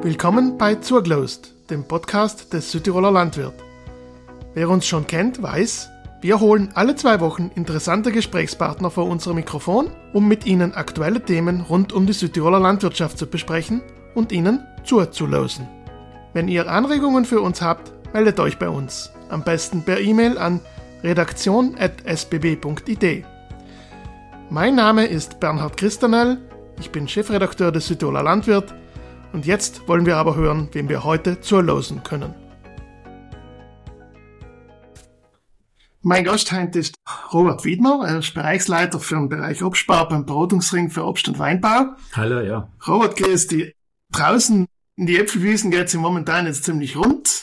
Willkommen 0.00 0.58
bei 0.58 0.76
Zurglost, 0.76 1.54
dem 1.70 1.82
Podcast 1.82 2.52
des 2.52 2.70
Südtiroler 2.70 3.10
Landwirt. 3.10 3.54
Wer 4.54 4.70
uns 4.70 4.86
schon 4.86 5.08
kennt, 5.08 5.42
weiß, 5.42 5.88
wir 6.20 6.38
holen 6.38 6.70
alle 6.74 6.94
zwei 6.94 7.18
Wochen 7.18 7.50
interessante 7.56 8.12
Gesprächspartner 8.12 8.92
vor 8.92 9.08
unser 9.08 9.34
Mikrofon, 9.34 9.90
um 10.12 10.28
mit 10.28 10.46
ihnen 10.46 10.72
aktuelle 10.72 11.20
Themen 11.20 11.62
rund 11.62 11.92
um 11.92 12.06
die 12.06 12.12
Südtiroler 12.12 12.60
Landwirtschaft 12.60 13.18
zu 13.18 13.26
besprechen 13.26 13.82
und 14.14 14.30
ihnen 14.30 14.64
zuzulosen. 14.84 15.66
Wenn 16.32 16.46
ihr 16.46 16.70
Anregungen 16.70 17.24
für 17.24 17.40
uns 17.40 17.60
habt, 17.60 17.90
meldet 18.14 18.38
euch 18.38 18.56
bei 18.56 18.68
uns. 18.68 19.10
Am 19.30 19.42
besten 19.42 19.84
per 19.84 19.98
E-Mail 19.98 20.38
an 20.38 20.60
redaktion.sbb.id. 21.02 23.24
Mein 24.48 24.76
Name 24.76 25.06
ist 25.06 25.40
Bernhard 25.40 25.76
Christanel, 25.76 26.38
ich 26.78 26.92
bin 26.92 27.08
Chefredakteur 27.08 27.72
des 27.72 27.88
Südtiroler 27.88 28.22
Landwirt 28.22 28.77
und 29.32 29.46
jetzt 29.46 29.86
wollen 29.88 30.06
wir 30.06 30.16
aber 30.16 30.36
hören, 30.36 30.68
wem 30.72 30.88
wir 30.88 31.04
heute 31.04 31.40
zurlosen 31.40 32.02
können. 32.02 32.34
Mein 36.00 36.24
Gast 36.24 36.52
heute 36.52 36.78
ist 36.78 36.94
Robert 37.32 37.64
Wiedmer, 37.64 38.04
er 38.06 38.18
ist 38.20 38.32
Bereichsleiter 38.32 39.00
für 39.00 39.16
den 39.16 39.28
Bereich 39.28 39.62
Obstbau 39.62 40.04
beim 40.06 40.24
Beratungsring 40.24 40.90
für 40.90 41.04
Obst- 41.04 41.28
und 41.28 41.38
Weinbau. 41.38 41.96
Hallo, 42.14 42.40
ja. 42.40 42.68
Robert, 42.86 43.16
grüß 43.16 43.48
dich. 43.48 43.74
Draußen 44.12 44.66
in 44.96 45.06
die 45.06 45.18
Äpfelwiesen 45.18 45.70
geht 45.70 45.88
es 45.88 45.94
im 45.94 46.00
momentan 46.00 46.46
jetzt 46.46 46.64
ziemlich 46.64 46.96
rund. 46.96 47.42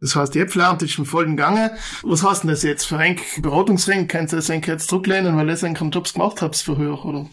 Das 0.00 0.16
heißt, 0.16 0.34
die 0.34 0.40
Äpfelernte 0.40 0.86
ist 0.86 0.92
schon 0.92 1.06
voll 1.06 1.24
im 1.24 1.36
Gange. 1.36 1.76
Was 2.02 2.24
heißt 2.24 2.42
denn 2.42 2.50
das 2.50 2.64
jetzt 2.64 2.84
für 2.84 2.98
ein 2.98 3.20
Beratungsring? 3.38 4.08
Könnt 4.08 4.32
ihr 4.32 4.36
das 4.36 4.48
jetzt 4.48 4.88
zurücklehnen, 4.88 5.36
weil 5.36 5.48
ihr 5.48 5.62
einen 5.62 5.90
Jobs 5.92 6.14
gemacht 6.14 6.42
habt 6.42 6.56
für 6.56 6.74
früher, 6.74 7.04
oder? 7.04 7.26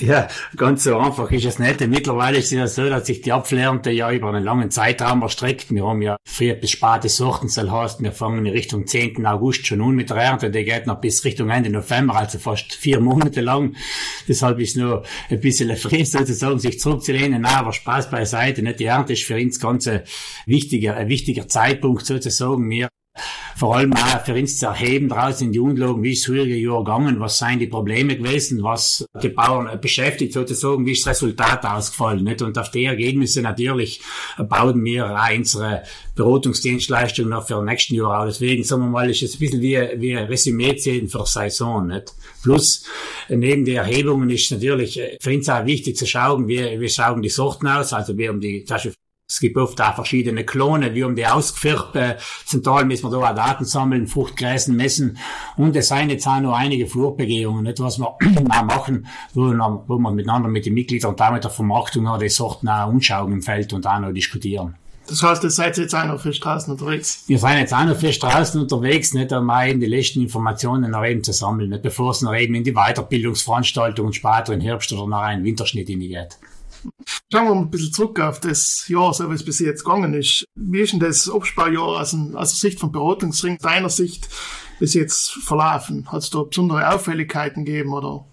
Ja, 0.00 0.28
ganz 0.56 0.84
so 0.84 0.96
einfach 0.96 1.28
ist 1.32 1.44
es 1.44 1.58
nicht. 1.58 1.80
Mittlerweile 1.88 2.38
ist 2.38 2.46
es 2.46 2.50
ja 2.52 2.66
so, 2.68 2.88
dass 2.88 3.06
sich 3.06 3.20
die 3.20 3.32
Apfelernte 3.32 3.90
ja 3.90 4.12
über 4.12 4.28
einen 4.28 4.44
langen 4.44 4.70
Zeitraum 4.70 5.22
erstreckt. 5.22 5.74
Wir 5.74 5.84
haben 5.84 6.02
ja 6.02 6.16
früh 6.24 6.54
bis 6.54 6.70
spate 6.70 7.08
Sorten, 7.08 7.50
das 7.52 7.68
heißt, 7.68 8.00
wir 8.02 8.12
fangen 8.12 8.46
in 8.46 8.52
Richtung 8.52 8.86
10. 8.86 9.26
August 9.26 9.66
schon 9.66 9.80
an 9.80 9.96
mit 9.96 10.10
der 10.10 10.18
Ernte. 10.18 10.50
Die 10.52 10.62
geht 10.62 10.86
noch 10.86 11.00
bis 11.00 11.24
Richtung 11.24 11.50
Ende 11.50 11.70
November, 11.70 12.14
also 12.14 12.38
fast 12.38 12.74
vier 12.74 13.00
Monate 13.00 13.40
lang. 13.40 13.74
Deshalb 14.28 14.60
ist 14.60 14.76
nur 14.76 15.02
ein 15.30 15.40
bisschen 15.40 15.76
früh 15.76 16.04
sozusagen, 16.04 16.60
sich 16.60 16.78
zurückzulehnen. 16.78 17.42
Nein, 17.42 17.56
aber 17.56 17.72
Spaß 17.72 18.08
beiseite. 18.08 18.62
Nicht? 18.62 18.78
Die 18.78 18.84
Ernte 18.84 19.14
ist 19.14 19.24
für 19.24 19.34
uns 19.34 19.58
ganz 19.58 19.88
ein 19.88 20.02
wichtiger, 20.46 20.96
ein 20.96 21.08
wichtiger 21.08 21.48
Zeitpunkt 21.48 22.06
sozusagen. 22.06 22.70
Wir 22.70 22.88
vor 23.58 23.76
allem 23.76 23.92
auch 23.92 24.24
für 24.24 24.34
uns 24.34 24.58
zu 24.58 24.66
erheben 24.66 25.08
draußen 25.08 25.48
in 25.48 25.52
die 25.52 25.58
Unterlagen, 25.58 26.02
wie 26.02 26.12
ist 26.12 26.26
frühere 26.26 26.46
Jahr 26.46 26.84
gegangen, 26.84 27.18
was 27.18 27.38
seien 27.38 27.58
die 27.58 27.66
Probleme 27.66 28.16
gewesen, 28.16 28.62
was 28.62 29.04
die 29.20 29.30
Bauern 29.30 29.80
beschäftigt 29.80 30.32
sozusagen, 30.32 30.86
wie 30.86 30.92
ist 30.92 31.04
das 31.04 31.22
Resultat 31.22 31.64
ausgefallen, 31.64 32.22
nicht? 32.22 32.40
Und 32.40 32.56
auf 32.56 32.70
die 32.70 32.84
Ergebnisse 32.84 33.42
natürlich 33.42 34.00
bauen 34.38 34.84
wir 34.84 35.10
auch 35.10 35.36
unsere 35.36 35.82
Beratungsdienstleistungen 36.14 37.30
noch 37.30 37.48
für 37.48 37.56
den 37.56 37.64
nächsten 37.64 37.96
Jahr 37.96 38.20
aus. 38.20 38.38
Deswegen, 38.38 38.62
sagen 38.62 38.82
wir 38.82 38.90
mal, 38.90 39.10
ist 39.10 39.22
es 39.22 39.34
ein 39.34 39.38
bisschen 39.40 39.60
wie, 39.60 39.76
wie 39.96 40.16
ein 40.16 40.26
Resümee 40.26 40.76
ziehen 40.76 41.08
für 41.08 41.26
Saison, 41.26 41.88
nicht? 41.88 42.14
Plus, 42.44 42.84
neben 43.28 43.64
den 43.64 43.76
Erhebungen 43.76 44.30
ist 44.30 44.52
natürlich 44.52 45.00
für 45.20 45.34
uns 45.34 45.48
auch 45.48 45.66
wichtig 45.66 45.96
zu 45.96 46.06
schauen, 46.06 46.46
wie, 46.46 46.78
wie 46.78 46.88
schauen 46.88 47.22
die 47.22 47.28
Sorten 47.28 47.66
aus, 47.66 47.92
also 47.92 48.16
wir 48.16 48.28
haben 48.28 48.40
die, 48.40 48.60
Beispiel 48.60 48.94
es 49.30 49.40
gibt 49.40 49.58
oft 49.58 49.78
auch 49.82 49.94
verschiedene 49.94 50.44
Klone, 50.44 50.94
wie 50.94 51.04
um 51.04 51.14
die 51.14 51.26
ausgeführt. 51.26 51.94
Äh, 51.94 52.16
zentral 52.46 52.86
müssen 52.86 53.04
wir 53.04 53.10
da 53.10 53.30
auch 53.30 53.34
Daten 53.34 53.66
sammeln, 53.66 54.06
Fruchtgräsen 54.06 54.74
messen. 54.74 55.18
Und 55.58 55.76
es 55.76 55.88
seien 55.88 56.08
jetzt 56.08 56.26
auch 56.26 56.40
noch 56.40 56.54
einige 56.54 56.86
Flurbegehungen, 56.86 57.64
nicht, 57.64 57.78
was 57.78 57.98
wir 57.98 58.08
auch 58.50 58.64
machen, 58.64 59.06
wo, 59.34 59.42
wo 59.86 59.98
wir 59.98 60.10
miteinander 60.12 60.48
mit 60.48 60.64
den 60.64 60.72
Mitgliedern 60.72 61.10
und 61.10 61.20
damit 61.20 61.44
der 61.44 61.50
Vermarktung 61.50 62.08
auch 62.08 62.18
die 62.18 62.30
Sorten 62.30 62.68
auch 62.68 62.88
anschauen 62.88 63.32
im 63.32 63.42
Feld 63.42 63.74
und 63.74 63.86
auch 63.86 63.98
noch 63.98 64.12
diskutieren. 64.12 64.76
Das 65.06 65.22
heißt, 65.22 65.44
ihr 65.44 65.50
seid 65.50 65.76
jetzt 65.76 65.94
auch 65.94 66.06
noch 66.06 66.20
für 66.20 66.32
Straßen 66.32 66.72
unterwegs? 66.72 67.24
Wir 67.26 67.38
sind 67.38 67.58
jetzt 67.58 67.74
auch 67.74 67.84
noch 67.84 67.96
für 67.96 68.12
Straßen 68.12 68.60
unterwegs, 68.60 69.12
nicht 69.12 69.32
um 69.32 69.50
eben 69.50 69.80
die 69.80 69.86
letzten 69.86 70.22
Informationen 70.22 70.90
noch 70.90 71.04
eben 71.04 71.22
zu 71.22 71.32
sammeln, 71.32 71.70
nicht 71.70 71.82
bevor 71.82 72.12
es 72.12 72.22
noch 72.22 72.34
eben 72.34 72.54
in 72.54 72.64
die 72.64 72.72
Weiterbildungsveranstaltungen 72.72 74.14
später 74.14 74.54
im 74.54 74.60
Herbst 74.60 74.90
oder 74.92 75.06
nach 75.06 75.22
einem 75.22 75.44
Winterschnitt 75.44 75.88
hineingeht. 75.88 76.38
Schauen 77.32 77.46
wir 77.46 77.54
mal 77.54 77.60
ein 77.62 77.70
bisschen 77.70 77.92
zurück 77.92 78.20
auf 78.20 78.40
das 78.40 78.88
Jahr, 78.88 79.12
so 79.12 79.30
wie 79.30 79.34
es 79.34 79.44
bis 79.44 79.58
jetzt 79.58 79.84
gegangen 79.84 80.14
ist. 80.14 80.46
Wie 80.54 80.80
ist 80.80 80.92
denn 80.92 81.00
das 81.00 81.28
Obstbaujahr 81.28 82.00
aus, 82.00 82.14
aus 82.14 82.50
der 82.50 82.70
Sicht 82.70 82.80
vom 82.80 82.92
Beratungsring, 82.92 83.58
deiner 83.58 83.90
Sicht 83.90 84.28
bis 84.78 84.94
jetzt 84.94 85.32
verlaufen? 85.32 86.10
Hat 86.10 86.22
es 86.22 86.30
da 86.30 86.42
besondere 86.42 86.92
Auffälligkeiten 86.92 87.64
gegeben 87.64 87.92
oder? 87.92 88.24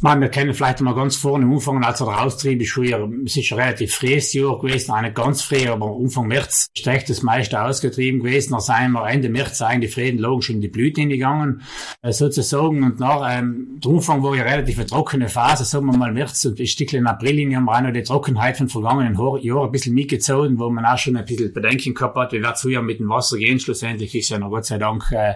Man, 0.00 0.20
wir 0.20 0.28
kennen 0.28 0.52
vielleicht 0.52 0.80
mal 0.80 0.94
ganz 0.94 1.16
vorne 1.16 1.46
Umfang, 1.46 1.82
als 1.82 2.00
er 2.00 2.08
raustrieb, 2.08 2.60
ist 2.60 2.72
früher, 2.72 3.08
es 3.24 3.36
ist 3.36 3.52
relativ 3.52 3.94
freies 3.94 4.32
Jahr 4.32 4.58
gewesen, 4.58 4.94
nicht 5.00 5.14
ganz 5.14 5.42
frei, 5.42 5.70
aber 5.70 5.96
Anfang 5.96 6.26
März 6.26 6.68
ist 6.74 7.08
das 7.08 7.22
meiste 7.22 7.62
ausgetrieben 7.62 8.20
gewesen. 8.20 8.52
Da 8.52 8.60
sind 8.60 8.92
wir 8.92 9.08
Ende 9.08 9.28
März 9.28 9.62
eigentlich 9.62 9.94
Frieden 9.94 10.18
logisch 10.18 10.50
in 10.50 10.60
die 10.60 10.68
Blüte 10.68 11.00
hingegangen, 11.00 11.62
äh, 12.02 12.12
sozusagen. 12.12 12.82
Und 12.82 13.00
nach, 13.00 13.22
ähm, 13.30 13.80
der 13.82 13.92
Umfang 13.92 14.22
war 14.22 14.36
ja 14.36 14.42
relativ 14.42 14.78
eine 14.78 14.86
trockene 14.86 15.28
Phase, 15.28 15.64
sagen 15.64 15.86
wir 15.86 15.96
mal 15.96 16.12
März 16.12 16.44
und 16.44 16.58
ein 16.58 16.66
Stückchen 16.66 17.06
April 17.06 17.36
hin 17.36 17.56
haben 17.56 17.64
wir 17.64 17.76
auch 17.76 17.80
noch 17.80 17.92
die 17.92 18.02
Trockenheit 18.02 18.58
von 18.58 18.68
vergangenen 18.68 19.14
Jahren 19.14 19.64
ein 19.64 19.70
bisschen 19.70 19.94
mitgezogen, 19.94 20.58
wo 20.58 20.68
man 20.70 20.84
auch 20.84 20.98
schon 20.98 21.16
ein 21.16 21.24
bisschen 21.24 21.52
Bedenken 21.52 21.94
gehabt 21.94 22.16
hat, 22.16 22.32
wie 22.32 22.42
wird 22.42 22.56
es 22.56 22.62
früher 22.62 22.82
mit 22.82 22.98
dem 22.98 23.08
Wasser 23.08 23.38
gehen. 23.38 23.58
Schlussendlich 23.58 24.14
ist 24.14 24.28
ja 24.28 24.38
noch 24.38 24.50
Gott 24.50 24.66
sei 24.66 24.78
Dank, 24.78 25.10
äh, 25.12 25.34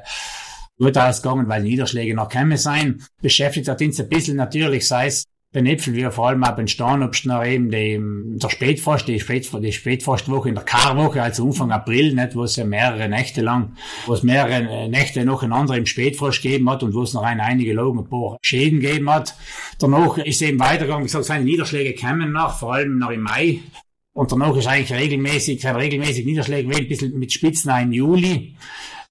gut 0.79 0.97
ausgegangen, 0.97 1.49
weil 1.49 1.63
Niederschläge 1.63 2.15
noch 2.15 2.29
keine 2.29 2.57
sein. 2.57 3.03
Beschäftigt 3.21 3.69
hat 3.69 3.83
uns 3.83 4.01
ein 4.01 4.09
bisschen 4.09 4.37
natürlich, 4.37 4.87
sei 4.87 5.07
es 5.07 5.25
den 5.55 5.65
Äpfel, 5.65 5.95
wie 5.95 6.05
vor 6.11 6.29
allem 6.29 6.45
auch 6.45 6.57
den 6.57 6.69
Steinobst 6.69 7.25
noch 7.25 7.43
eben 7.43 7.71
die, 7.71 7.99
der 8.39 8.51
Spätfrost, 8.51 9.09
die, 9.09 9.19
Spät, 9.19 9.51
die 9.63 9.73
Spätfrostwoche 9.73 10.51
in 10.51 10.55
der 10.55 10.65
Karwoche, 10.65 11.23
also 11.23 11.47
Anfang 11.47 11.73
April, 11.73 12.15
nicht, 12.15 12.37
wo 12.37 12.45
es 12.45 12.57
ja 12.57 12.67
mehrere 12.67 13.09
Nächte 13.09 13.41
lang, 13.41 13.73
wo 14.07 14.13
es 14.13 14.23
mehrere 14.23 14.91
Nächte 14.91 15.25
noch 15.25 15.41
nacheinander 15.41 15.77
im 15.77 15.87
Spätfrost 15.87 16.43
gegeben 16.43 16.69
hat 16.69 16.83
und 16.83 16.95
wo 16.95 17.03
es 17.03 17.15
noch 17.15 17.23
ein, 17.23 17.41
einige 17.41 17.73
Logen 17.73 18.01
ein 18.01 18.11
paar 18.11 18.37
Schäden 18.43 18.81
gegeben 18.81 19.09
hat. 19.11 19.35
Danach 19.79 20.19
ist 20.19 20.43
eben 20.43 20.61
weitergegangen, 20.61 21.05
wie 21.05 21.07
gesagt, 21.07 21.25
seine 21.25 21.45
Niederschläge 21.45 21.95
kämen 21.95 22.33
nach, 22.33 22.59
vor 22.59 22.75
allem 22.75 22.99
noch 22.99 23.11
im 23.11 23.23
Mai. 23.23 23.61
Und 24.13 24.31
danach 24.31 24.55
ist 24.55 24.67
eigentlich 24.67 24.93
regelmäßig, 24.93 25.65
regelmäßig 25.65 26.27
Niederschläge 26.27 26.69
ein 26.77 26.89
bisschen 26.89 27.19
mit 27.19 27.33
Spitzen 27.33 27.71
auch 27.71 27.81
im 27.81 27.93
Juli 27.93 28.55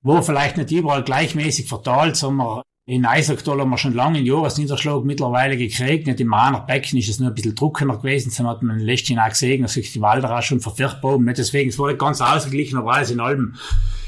wo 0.01 0.21
vielleicht 0.21 0.57
nicht 0.57 0.71
überall 0.71 1.03
gleichmäßig 1.03 1.67
verteilt, 1.67 2.15
sondern 2.15 2.61
in 2.89 3.05
Eisacktal 3.05 3.59
haben 3.59 3.69
wir 3.69 3.77
schon 3.77 3.93
lange 3.93 4.19
einen 4.19 4.25
Jahresniederschlag 4.25 5.03
mittlerweile 5.03 5.57
gekriegt. 5.57 6.07
Nicht 6.07 6.21
im 6.21 6.27
Mahner 6.27 6.61
Becken 6.61 6.97
ist 6.97 7.09
es 7.09 7.19
nur 7.19 7.29
ein 7.29 7.35
bisschen 7.35 7.53
trockener 7.53 7.97
gewesen. 7.97 8.31
Dann 8.37 8.47
hat 8.47 8.63
man 8.63 8.79
letztens 8.79 9.19
auch 9.19 9.27
gesehen, 9.27 9.63
dass 9.63 9.73
sich 9.73 9.91
die 9.91 10.01
Wälder 10.01 10.37
auch 10.37 10.41
schon 10.41 10.61
verfärbt 10.61 11.03
haben. 11.03 11.25
Nicht 11.25 11.37
deswegen, 11.37 11.69
es 11.69 11.77
war 11.77 11.87
nicht 11.87 11.99
ganz 11.99 12.21
ausgeglichen, 12.21 12.77
aber 12.77 12.93
alles 12.93 13.11
in 13.11 13.19
allem 13.19 13.55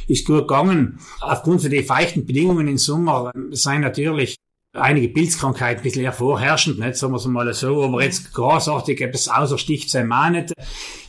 ist 0.08 0.26
gut 0.26 0.48
gegangen. 0.48 1.00
Aufgrund 1.20 1.62
von 1.62 1.70
den 1.70 1.84
feuchten 1.84 2.26
Bedingungen 2.26 2.70
im 2.70 2.78
Sommer 2.78 3.34
seien 3.52 3.82
natürlich 3.82 4.38
einige 4.72 5.10
Pilzkrankheiten 5.10 5.82
ein 5.82 5.84
bisschen 5.84 6.04
eher 6.04 6.14
vorherrschend, 6.14 6.80
nicht? 6.80 6.96
Sagen 6.96 7.12
wir 7.12 7.18
es 7.18 7.26
mal 7.26 7.54
so. 7.54 7.84
Aber 7.84 8.02
jetzt 8.02 8.34
großartig 8.34 9.02
etwas 9.02 9.28
außersticht 9.28 9.90
sein 9.90 10.10
auch 10.10 10.30
nicht. 10.30 10.54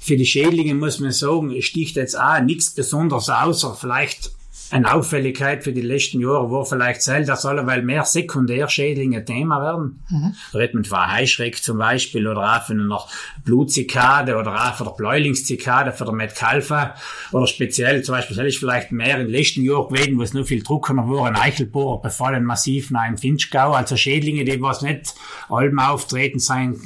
Für 0.01 0.17
die 0.17 0.27
Schädlinge 0.27 0.75
muss 0.75 0.99
man 0.99 1.13
sagen, 1.13 1.63
sticht 1.63 1.95
jetzt 1.95 2.19
auch 2.19 2.41
nichts 2.41 2.75
besonders 2.75 3.29
außer 3.29 3.77
vielleicht 3.81 4.33
eine 4.71 4.93
Auffälligkeit 4.93 5.65
für 5.65 5.73
die 5.73 5.81
letzten 5.81 6.21
Jahre 6.21 6.51
war 6.51 6.65
vielleicht 6.65 7.03
selten, 7.03 7.27
dass 7.29 7.45
alle, 7.45 7.67
weil 7.67 7.83
mehr 7.83 8.05
Sekundärschädlinge 8.05 9.25
Thema 9.25 9.63
werden. 9.63 10.03
Mhm. 10.09 10.35
Da 10.53 10.59
redet 10.59 10.75
man 10.75 10.85
von 10.85 11.13
Heischreck 11.13 11.63
zum 11.63 11.79
Beispiel 11.79 12.27
oder 12.27 12.57
auch 12.57 12.63
von 12.63 12.81
einer 12.81 13.01
Blutzikade 13.45 14.37
oder 14.37 14.55
auch 14.55 14.75
von 14.75 14.87
der 14.87 14.95
Bläulingszikade, 14.95 15.93
von 15.93 16.07
der 16.07 16.15
Metcalfa 16.15 16.95
oder 17.33 17.47
speziell 17.47 18.03
zum 18.03 18.15
Beispiel, 18.15 18.37
das 18.37 18.47
ist 18.47 18.59
vielleicht 18.59 18.93
mehr 18.93 19.19
in 19.19 19.27
den 19.27 19.35
letzten 19.35 19.63
Jahren 19.63 19.89
gewesen, 19.89 20.19
wo 20.19 20.23
es 20.23 20.35
nur 20.35 20.45
viel 20.45 20.63
trockener 20.63 21.09
war, 21.09 21.27
ein 21.27 21.37
Eichelbohrer 21.37 22.01
befallen 22.01 22.45
massiv 22.45 22.91
nach 22.91 23.09
im 23.09 23.17
Finchgau, 23.17 23.73
also 23.73 23.97
Schädlinge, 23.97 24.45
die 24.45 24.61
was 24.61 24.83
nicht 24.83 25.15
allem 25.49 25.79
auftreten 25.79 26.39
sein, 26.39 26.77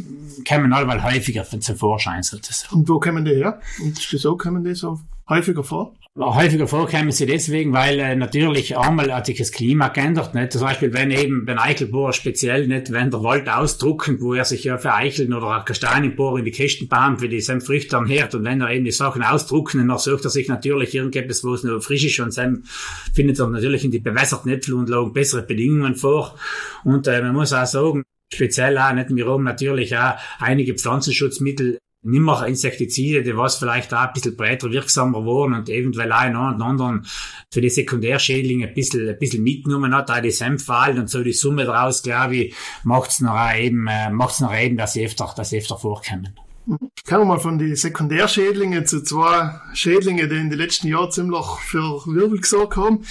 kommen 0.49 0.73
allweil 0.73 1.03
häufiger 1.03 1.45
zum 1.45 1.77
Vorschein 1.77 2.23
sozusagen. 2.23 2.75
Und 2.75 2.89
wo 2.89 2.99
kommen 2.99 3.25
die 3.25 3.35
her? 3.35 3.61
Und 3.83 3.99
wieso 4.11 4.37
kommen 4.37 4.65
die 4.65 4.75
so 4.75 5.01
häufiger 5.29 5.65
vor? 5.65 5.95
häufiger 6.17 6.69
vorkommen 6.69 7.11
sie 7.11 7.27
deswegen, 7.27 7.73
weil 7.73 7.99
äh, 7.99 8.15
natürlich 8.15 8.79
einmal 8.79 9.13
hat 9.13 9.27
sich 9.27 9.39
das 9.39 9.51
Klima 9.51 9.89
geändert. 9.89 10.35
Nicht? 10.35 10.53
Zum 10.53 10.63
Beispiel, 10.63 10.93
wenn 10.93 11.11
eben 11.11 11.45
beim 11.45 11.59
Eichelbohrer 11.59 12.13
speziell 12.13 12.69
nicht, 12.69 12.93
wenn 12.93 13.11
der 13.11 13.23
Wald 13.25 13.49
ausdruckend, 13.49 14.21
wo 14.21 14.35
er 14.35 14.45
sich 14.45 14.65
ja 14.65 14.79
für 14.79 14.95
Eicheln 14.95 15.33
oder 15.33 15.65
Kastanienbohrer 15.65 16.44
in 16.45 16.53
die 16.53 16.57
Kästen 16.57 16.89
baut, 16.89 17.21
für 17.21 17.29
die 17.29 17.41
seine 17.41 17.61
Früchte 17.61 17.97
am 17.97 18.07
Herd 18.07 18.35
und 18.35 18.45
wenn 18.45 18.61
er 18.61 18.71
eben 18.71 18.85
die 18.85 18.93
Sachen 18.93 19.23
ausdrucken, 19.23 19.87
dann 19.87 19.99
sucht 19.99 20.25
er 20.25 20.31
sich 20.31 20.49
natürlich 20.49 20.95
irgendetwas, 20.95 21.43
wo 21.45 21.55
es 21.55 21.65
noch 21.65 21.83
frisch 21.83 22.05
ist 22.05 22.21
und 22.21 22.37
dann 22.37 22.65
findet 23.13 23.39
er 23.39 23.49
natürlich 23.49 23.85
in 23.85 23.91
die 23.91 23.99
bewässerten 23.99 24.51
Äpfelunterlagen 24.51 25.13
bessere 25.13 25.43
Bedingungen 25.43 25.95
vor. 25.95 26.39
Und 26.85 27.07
äh, 27.07 27.23
man 27.23 27.35
muss 27.35 27.53
auch 27.53 27.67
sagen, 27.67 28.05
speziell 28.33 28.77
auch, 28.79 28.93
nicht, 28.93 29.15
wir 29.15 29.27
haben 29.27 29.45
natürlich 29.45 29.97
auch 29.97 30.15
einige 30.39 30.75
Pflanzenschutzmittel 30.75 31.79
nimmer 32.05 32.47
Insektizide, 32.47 33.23
die 33.23 33.37
was 33.37 33.57
vielleicht 33.57 33.93
auch 33.93 34.07
ein 34.07 34.13
bisschen 34.13 34.37
breiter 34.37 34.71
wirksamer 34.71 35.25
waren 35.25 35.55
und 35.55 35.69
eventuell 35.69 36.13
auch 36.13 36.25
in 36.25 36.37
und 36.37 36.63
anderen 36.63 37.07
für 37.51 37.61
die 37.61 37.71
Sekundärschädlinge 37.71 38.69
ein 38.69 38.75
bisschen, 38.75 39.09
ein 39.09 39.19
bisschen 39.19 39.43
mitgenommen 39.43 39.95
hat, 39.95 40.11
auch 40.11 40.21
die 40.21 40.31
Senfwahlen 40.31 40.99
und 40.99 41.11
so 41.11 41.23
die 41.23 41.33
Summe 41.33 41.65
daraus, 41.65 42.03
glaube 42.03 42.37
ich, 42.37 42.55
macht's 42.85 43.21
noch 43.21 43.53
eben, 43.55 43.87
äh, 43.87 44.11
macht's 44.11 44.41
noch 44.41 44.55
eben, 44.55 44.77
dass 44.77 44.93
sie 44.93 45.05
öfter, 45.05 45.33
dass 45.37 45.51
sie 45.51 45.59
öfter 45.59 45.79
vorkommen. 45.79 46.35
Kommen 46.67 46.91
wir 47.21 47.25
mal 47.25 47.41
von 47.41 47.59
den 47.59 47.77
Sekundärschädlingen 47.77 48.87
zu 48.87 49.03
zwei 49.03 49.61
Schädlingen, 49.75 50.31
die 50.31 50.37
in 50.37 50.49
den 50.49 50.59
letzten 50.59 50.89
Jahren 50.89 51.11
ziemlich 51.11 51.45
für 51.67 52.03
Wirbel 52.07 52.41
gesorgt 52.41 52.77
haben. 52.77 53.05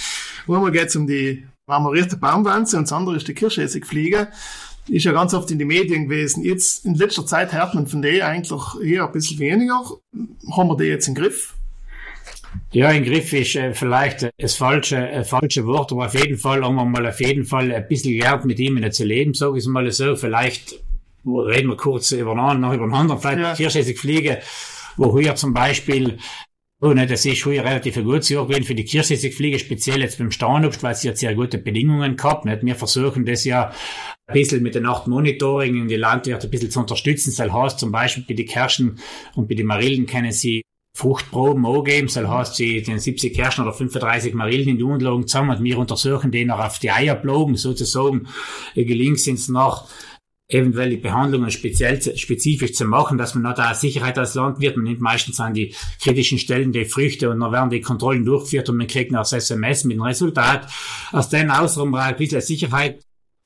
Einmal 0.48 0.72
geht 0.72 0.88
es 0.88 0.96
um 0.96 1.06
die 1.06 1.46
marmorierte 1.66 2.16
Baumwanze 2.16 2.76
und 2.76 2.84
das 2.84 2.92
andere 2.92 3.16
ist 3.16 3.28
die 3.28 3.34
Kirschessigfliege. 3.34 4.28
Ist 4.88 5.04
ja 5.04 5.12
ganz 5.12 5.32
oft 5.32 5.50
in 5.50 5.58
den 5.58 5.68
Medien 5.68 6.08
gewesen. 6.08 6.44
Jetzt 6.44 6.84
in 6.84 6.94
letzter 6.94 7.24
Zeit 7.24 7.52
hört 7.52 7.74
man 7.74 7.86
von 7.86 8.02
denen 8.02 8.22
eigentlich 8.22 8.60
eher 8.82 9.06
ein 9.06 9.12
bisschen 9.12 9.38
weniger. 9.38 9.82
Haben 10.54 10.68
wir 10.68 10.76
die 10.76 10.84
jetzt 10.84 11.08
im 11.08 11.14
Griff? 11.14 11.54
Ja, 12.70 12.90
im 12.90 13.04
Griff 13.04 13.32
ist 13.32 13.56
äh, 13.56 13.72
vielleicht 13.72 14.30
das 14.38 14.56
falsche, 14.56 15.08
äh, 15.08 15.24
falsche 15.24 15.66
Wort, 15.66 15.92
aber 15.92 16.06
auf 16.06 16.14
jeden 16.14 16.36
Fall 16.36 16.62
haben 16.62 16.74
wir 16.76 16.84
mal 16.84 17.06
auf 17.06 17.20
jeden 17.20 17.44
Fall 17.44 17.72
ein 17.72 17.88
bisschen 17.88 18.12
gelernt, 18.12 18.44
mit 18.44 18.58
ihm 18.60 18.90
zu 18.92 19.04
leben, 19.04 19.34
sage 19.34 19.58
ich 19.58 19.66
mal 19.66 19.90
so. 19.90 20.16
Vielleicht 20.16 20.82
reden 21.24 21.68
wir 21.68 21.76
kurz 21.76 22.12
über 22.12 22.34
noch 22.34 22.74
über 22.74 22.84
einen 22.84 22.94
anderen, 22.94 23.20
vielleicht 23.20 23.38
ja. 23.40 23.54
Kirschessigfliege, 23.54 24.40
wo 24.96 25.18
hier 25.18 25.34
zum 25.34 25.54
Beispiel 25.54 26.18
Oh, 26.80 26.92
ne, 26.92 27.06
das 27.06 27.24
ist 27.24 27.38
schon 27.38 27.52
relativ 27.52 27.96
ein 27.96 28.04
gutes 28.04 28.28
Jahr 28.28 28.46
gewesen 28.46 28.64
für 28.64 28.74
die 28.74 28.84
Kirschessigfliege, 28.84 29.58
speziell 29.58 30.00
jetzt 30.00 30.18
beim 30.18 30.30
Staunobst, 30.30 30.82
weil 30.82 30.94
sie 30.94 31.08
hat 31.08 31.16
sehr 31.16 31.34
gute 31.34 31.56
Bedingungen 31.56 32.16
gehabt. 32.16 32.44
Nicht? 32.44 32.62
Wir 32.62 32.74
versuchen 32.74 33.24
das 33.24 33.44
ja 33.44 33.72
ein 34.26 34.34
bisschen 34.34 34.62
mit 34.62 34.74
den 34.74 34.84
Nacht 34.84 35.06
Monitoring 35.06 35.76
in 35.76 35.88
die 35.88 35.96
Landwirte 35.96 36.46
ein 36.46 36.50
bisschen 36.50 36.70
zu 36.70 36.80
unterstützen. 36.80 37.32
Das 37.36 37.52
heißt 37.52 37.78
zum 37.78 37.92
Beispiel 37.92 38.24
bei 38.26 38.34
den 38.34 38.46
Kirschen 38.46 38.98
und 39.34 39.48
bei 39.48 39.54
den 39.54 39.66
Marillen 39.66 40.06
können 40.06 40.32
sie 40.32 40.62
Fruchtproben 40.96 41.66
angeben. 41.66 42.08
Das 42.12 42.16
heißt, 42.16 42.54
sie 42.54 42.82
den 42.82 42.98
70 42.98 43.34
Kirschen 43.34 43.64
oder 43.64 43.74
35 43.74 44.32
Marillen 44.34 44.68
in 44.68 44.78
die 44.78 44.84
Unterlagen 44.84 45.26
zusammen 45.26 45.58
und 45.58 45.64
wir 45.64 45.78
untersuchen 45.78 46.30
den 46.30 46.50
auch 46.50 46.60
auf 46.60 46.78
die 46.78 46.90
Eierblogen 46.90 47.56
sozusagen. 47.56 48.28
Gelingt 48.74 49.18
es 49.18 49.48
nach 49.48 49.88
eventuell 50.48 50.90
die 50.90 50.96
Behandlungen 50.98 51.50
speziell, 51.50 52.00
spezifisch 52.16 52.74
zu 52.74 52.84
machen, 52.84 53.18
dass 53.18 53.34
man 53.34 53.42
noch 53.42 53.54
da 53.54 53.74
Sicherheit 53.74 54.18
als 54.18 54.34
Landwirt, 54.34 54.76
man 54.76 54.84
nimmt 54.84 55.00
meistens 55.00 55.40
an 55.40 55.54
die 55.54 55.74
kritischen 56.02 56.38
Stellen 56.38 56.70
die 56.70 56.84
Früchte 56.84 57.30
und 57.30 57.40
dann 57.40 57.50
werden 57.50 57.70
die 57.70 57.80
Kontrollen 57.80 58.24
durchgeführt 58.24 58.68
und 58.68 58.76
man 58.76 58.86
kriegt 58.86 59.10
noch 59.10 59.20
das 59.20 59.32
SMS 59.32 59.84
mit 59.84 59.96
dem 59.96 60.02
Resultat. 60.02 60.68
Aus 61.12 61.28
den 61.30 61.50
Ausraum 61.50 61.94
ein 61.94 62.16
bisschen 62.16 62.42
Sicherheit 62.42 63.02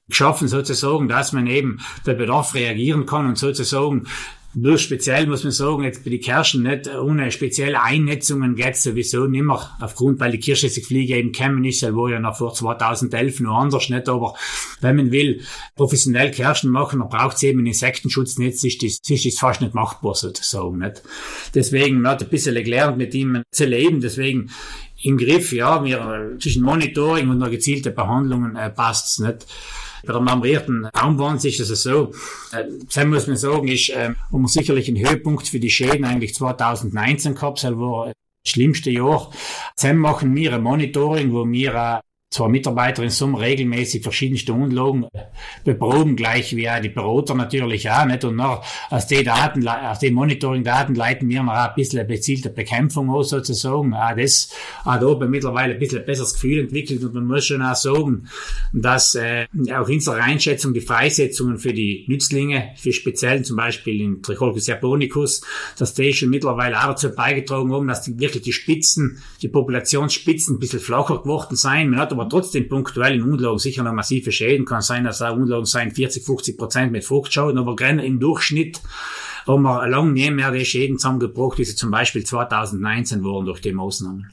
geschaffen 0.08 0.48
sozusagen, 0.48 1.08
dass 1.08 1.32
man 1.32 1.46
eben 1.46 1.80
der 2.06 2.14
Bedarf 2.14 2.54
reagieren 2.54 3.06
kann 3.06 3.26
und 3.26 3.38
sozusagen 3.38 4.06
nur 4.54 4.78
speziell 4.78 5.26
muss 5.26 5.44
man 5.44 5.52
sagen, 5.52 5.84
jetzt 5.84 6.04
bei 6.04 6.10
den 6.10 6.20
Kirschen 6.20 6.62
nicht, 6.62 6.88
ohne 6.88 7.30
spezielle 7.30 7.82
Einnetzungen 7.82 8.56
geht's 8.56 8.82
sowieso 8.82 9.26
nimmer, 9.26 9.76
aufgrund, 9.78 10.20
weil 10.20 10.32
die 10.32 10.38
Kirschessigfliege 10.38 11.16
eben 11.16 11.32
kämen 11.32 11.64
ist, 11.64 11.82
wo 11.94 12.08
ja 12.08 12.18
noch 12.18 12.36
vor 12.36 12.54
2011 12.54 13.40
noch 13.40 13.58
anders 13.58 13.90
nicht, 13.90 14.08
aber 14.08 14.34
wenn 14.80 14.96
man 14.96 15.10
will, 15.10 15.42
professionell 15.76 16.30
Kirschen 16.30 16.70
machen, 16.70 17.00
dann 17.00 17.10
braucht 17.10 17.36
es 17.36 17.42
eben 17.42 17.58
einen 17.58 17.68
Insektenschutznetz, 17.68 18.64
ist 18.64 18.82
das, 18.82 18.98
ist 19.08 19.26
das 19.26 19.38
fast 19.38 19.60
nicht 19.60 19.74
machbar 19.74 20.14
sozusagen, 20.14 20.78
nicht. 20.78 21.02
Deswegen, 21.54 22.00
man 22.00 22.12
hat 22.12 22.22
ein 22.22 22.30
bisschen 22.30 22.54
gelernt, 22.54 22.96
mit 22.96 23.14
ihm 23.14 23.42
zu 23.52 23.66
leben, 23.66 24.00
deswegen 24.00 24.50
im 25.02 25.18
Griff, 25.18 25.52
ja, 25.52 25.84
wir, 25.84 26.36
zwischen 26.40 26.64
Monitoring 26.64 27.28
und 27.28 27.42
einer 27.42 27.50
gezielten 27.50 27.94
Behandlungen 27.94 28.56
äh, 28.56 28.70
passt's 28.70 29.18
nicht. 29.18 29.46
Bei 30.04 30.12
der 30.12 30.22
marmorierten 30.22 30.88
Baumwanze 30.92 31.48
ist 31.48 31.60
es 31.60 31.82
so, 31.82 32.12
äh, 32.52 32.64
das 32.92 33.04
muss 33.04 33.26
man 33.26 33.36
sagen, 33.36 33.68
ist, 33.68 33.90
äh, 33.90 34.14
wo 34.30 34.38
man 34.38 34.48
sicherlich 34.48 34.88
einen 34.88 35.06
Höhepunkt 35.06 35.48
für 35.48 35.60
die 35.60 35.70
Schäden 35.70 36.04
eigentlich 36.04 36.34
2019 36.34 37.34
gehabt, 37.34 37.62
war 37.64 38.06
das 38.06 38.14
schlimmste 38.52 38.90
Jahr. 38.90 39.30
Zusammen 39.76 40.00
machen 40.00 40.34
wir 40.34 40.54
ein 40.54 40.62
Monitoring, 40.62 41.32
wo 41.32 41.46
wir 41.46 41.74
äh, 41.74 42.07
zwei 42.30 42.48
Mitarbeiter 42.48 43.02
in 43.02 43.08
Summe 43.08 43.40
regelmäßig 43.40 44.02
verschiedenste 44.02 44.52
Unlagen 44.52 45.06
beproben, 45.64 46.14
gleich 46.14 46.54
wie 46.54 46.68
auch 46.68 46.80
die 46.80 46.90
Berater 46.90 47.34
natürlich 47.34 47.90
auch, 47.90 48.04
nicht? 48.04 48.22
Und 48.24 48.36
noch 48.36 48.64
aus 48.90 49.06
den 49.06 49.24
Daten, 49.24 49.66
aus 49.66 49.98
den 49.98 50.12
Monitoring-Daten 50.12 50.94
leiten 50.94 51.28
wir 51.28 51.42
noch 51.42 51.52
ein 51.52 51.74
bisschen 51.74 52.00
eine 52.00 52.08
bezielte 52.08 52.50
Bekämpfung 52.50 53.08
aus, 53.08 53.30
sozusagen. 53.30 53.94
Auch 53.94 54.14
das 54.14 54.50
hat 54.84 55.02
oben 55.02 55.30
mittlerweile 55.30 55.74
ein 55.74 55.78
bisschen 55.78 56.00
ein 56.00 56.04
besseres 56.04 56.34
Gefühl 56.34 56.60
entwickelt 56.60 57.02
und 57.02 57.14
man 57.14 57.26
muss 57.26 57.46
schon 57.46 57.62
auch 57.62 57.74
sagen, 57.74 58.28
dass 58.74 59.14
äh, 59.14 59.46
auch 59.74 59.88
unsere 59.88 60.20
Einschätzung 60.20 60.74
die 60.74 60.82
Freisetzungen 60.82 61.56
für 61.56 61.72
die 61.72 62.04
Nützlinge, 62.08 62.74
für 62.76 62.92
speziell 62.92 63.42
zum 63.42 63.56
Beispiel 63.56 64.02
in 64.02 64.22
Tricholicus 64.22 64.66
japonicus, 64.66 65.40
dass 65.78 65.94
die 65.94 66.12
schon 66.12 66.28
mittlerweile 66.28 66.78
auch 66.78 66.88
dazu 66.88 67.08
beigetragen 67.08 67.72
haben, 67.72 67.88
dass 67.88 68.02
die, 68.02 68.18
wirklich 68.18 68.42
die 68.42 68.52
Spitzen, 68.52 69.22
die 69.40 69.48
Populationsspitzen 69.48 70.56
ein 70.56 70.58
bisschen 70.58 70.80
flacher 70.80 71.22
geworden 71.22 71.56
sein. 71.56 71.88
Man 71.88 72.00
hat 72.00 72.17
aber 72.18 72.28
trotzdem 72.28 72.68
punktuell 72.68 73.16
in 73.16 73.22
Unlagen 73.22 73.58
sicher 73.58 73.82
noch 73.82 73.92
massive 73.92 74.32
Schäden. 74.32 74.66
Kann 74.66 74.82
sein, 74.82 75.04
dass 75.04 75.22
auch 75.22 75.36
Unlagen 75.36 75.64
sein 75.64 75.90
40, 75.90 76.24
50 76.24 76.58
Prozent 76.58 76.92
mit 76.92 77.04
Fruchtschaden, 77.04 77.58
aber 77.58 77.76
gerne 77.76 78.04
im 78.04 78.20
Durchschnitt 78.20 78.80
haben 79.46 79.62
wir 79.62 79.88
lange 79.88 80.12
nie 80.12 80.30
mehr 80.30 80.50
die 80.50 80.64
Schäden 80.64 80.98
zusammengebracht, 80.98 81.58
wie 81.58 81.64
sie 81.64 81.74
zum 81.74 81.90
Beispiel 81.90 82.24
2019 82.24 83.24
wurden 83.24 83.46
durch 83.46 83.60
die 83.60 83.72
Maßnahmen. 83.72 84.30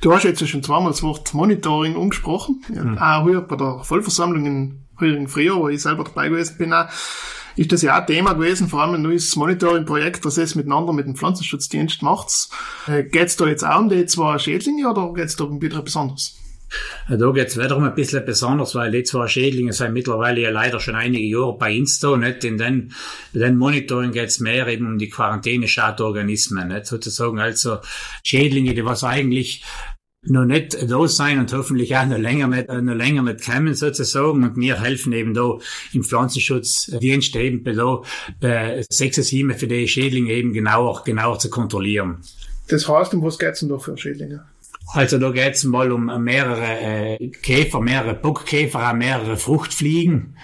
Du 0.00 0.12
hast 0.12 0.24
jetzt 0.24 0.46
schon 0.48 0.62
zweimal 0.62 0.90
das 0.90 1.02
Wort 1.02 1.32
Monitoring 1.32 1.96
angesprochen. 1.96 2.62
Ja, 2.74 2.84
mhm. 2.84 2.98
Auch 2.98 3.24
hier 3.24 3.40
bei 3.40 3.56
der 3.56 3.80
Vollversammlung 3.84 4.46
in 4.46 4.86
früheren 4.96 5.28
Frühjahr, 5.28 5.58
wo 5.58 5.68
ich 5.68 5.82
selber 5.82 6.04
dabei 6.04 6.28
gewesen 6.28 6.56
bin, 6.58 6.72
auch, 6.72 6.88
ist 7.56 7.70
das 7.70 7.82
ja 7.82 8.00
auch 8.00 8.06
Thema 8.06 8.32
gewesen, 8.32 8.68
vor 8.68 8.82
allem 8.82 8.94
ein 8.94 9.02
neues 9.02 9.34
Monitoring-Projekt, 9.36 10.24
was 10.24 10.38
es 10.38 10.54
miteinander 10.54 10.92
mit 10.92 11.06
dem 11.06 11.16
Pflanzenschutzdienst 11.16 12.02
macht. 12.02 12.48
Äh, 12.88 13.04
Geht 13.04 13.28
es 13.28 13.36
da 13.36 13.46
jetzt 13.46 13.64
auch 13.64 13.78
um 13.78 13.88
die 13.88 14.06
zwei 14.06 14.38
Schädlinge 14.38 14.88
oder 14.88 15.12
geht 15.12 15.26
es 15.26 15.36
da 15.36 15.44
um 15.44 15.60
wieder 15.60 15.82
besonders? 15.82 16.36
Da 17.08 17.30
geht's 17.30 17.58
wiederum 17.58 17.84
ein 17.84 17.94
bisschen 17.94 18.24
besonders, 18.24 18.74
weil 18.74 18.90
die 18.90 19.02
zwei 19.02 19.28
Schädlinge 19.28 19.72
sind 19.72 19.92
mittlerweile 19.92 20.40
ja 20.40 20.50
leider 20.50 20.80
schon 20.80 20.94
einige 20.94 21.24
Jahre 21.24 21.56
bei 21.58 21.78
uns 21.78 21.98
da, 22.00 22.16
nicht? 22.16 22.44
In 22.44 22.58
den, 22.58 22.92
in 23.32 23.40
den 23.40 23.56
Monitoring 23.56 24.12
geht's 24.12 24.40
mehr 24.40 24.66
eben 24.68 24.86
um 24.86 24.98
die 24.98 25.10
Quarantäne-Schadorganismen, 25.10 26.68
nicht? 26.68 26.86
Sozusagen 26.86 27.38
also 27.38 27.78
Schädlinge, 28.24 28.74
die 28.74 28.84
was 28.84 29.04
eigentlich 29.04 29.64
noch 30.24 30.44
nicht 30.44 30.78
da 30.88 31.08
sein 31.08 31.40
und 31.40 31.52
hoffentlich 31.52 31.96
auch 31.96 32.06
noch 32.06 32.18
länger 32.18 32.46
nicht, 32.46 32.68
noch 32.68 32.94
länger 32.94 33.22
nicht 33.22 33.44
kommen 33.44 33.74
sozusagen. 33.74 34.44
Und 34.44 34.56
wir 34.56 34.80
helfen 34.80 35.12
eben 35.12 35.34
da 35.34 35.58
im 35.92 36.04
Pflanzenschutzdienst 36.04 37.34
eben 37.36 37.64
da, 37.64 38.02
äh, 38.40 38.84
Sexesime 38.88 39.54
für 39.54 39.66
die 39.66 39.88
Schädlinge 39.88 40.32
eben 40.32 40.52
genauer, 40.52 41.02
genauer 41.04 41.40
zu 41.40 41.50
kontrollieren. 41.50 42.18
Das 42.68 42.88
heißt, 42.88 43.14
um 43.14 43.22
was 43.22 43.38
geht's 43.38 43.60
denn 43.60 43.68
da 43.68 43.78
für 43.78 43.98
Schädlinge? 43.98 44.44
Also 44.92 45.18
da 45.18 45.30
geht's 45.30 45.64
mal 45.64 45.90
um 45.90 46.22
mehrere 46.22 47.18
äh, 47.18 47.28
Käfer, 47.28 47.80
mehrere 47.80 48.14
Bockkäfer, 48.14 48.92
mehrere 48.92 49.36
Fruchtfliegen. 49.36 50.36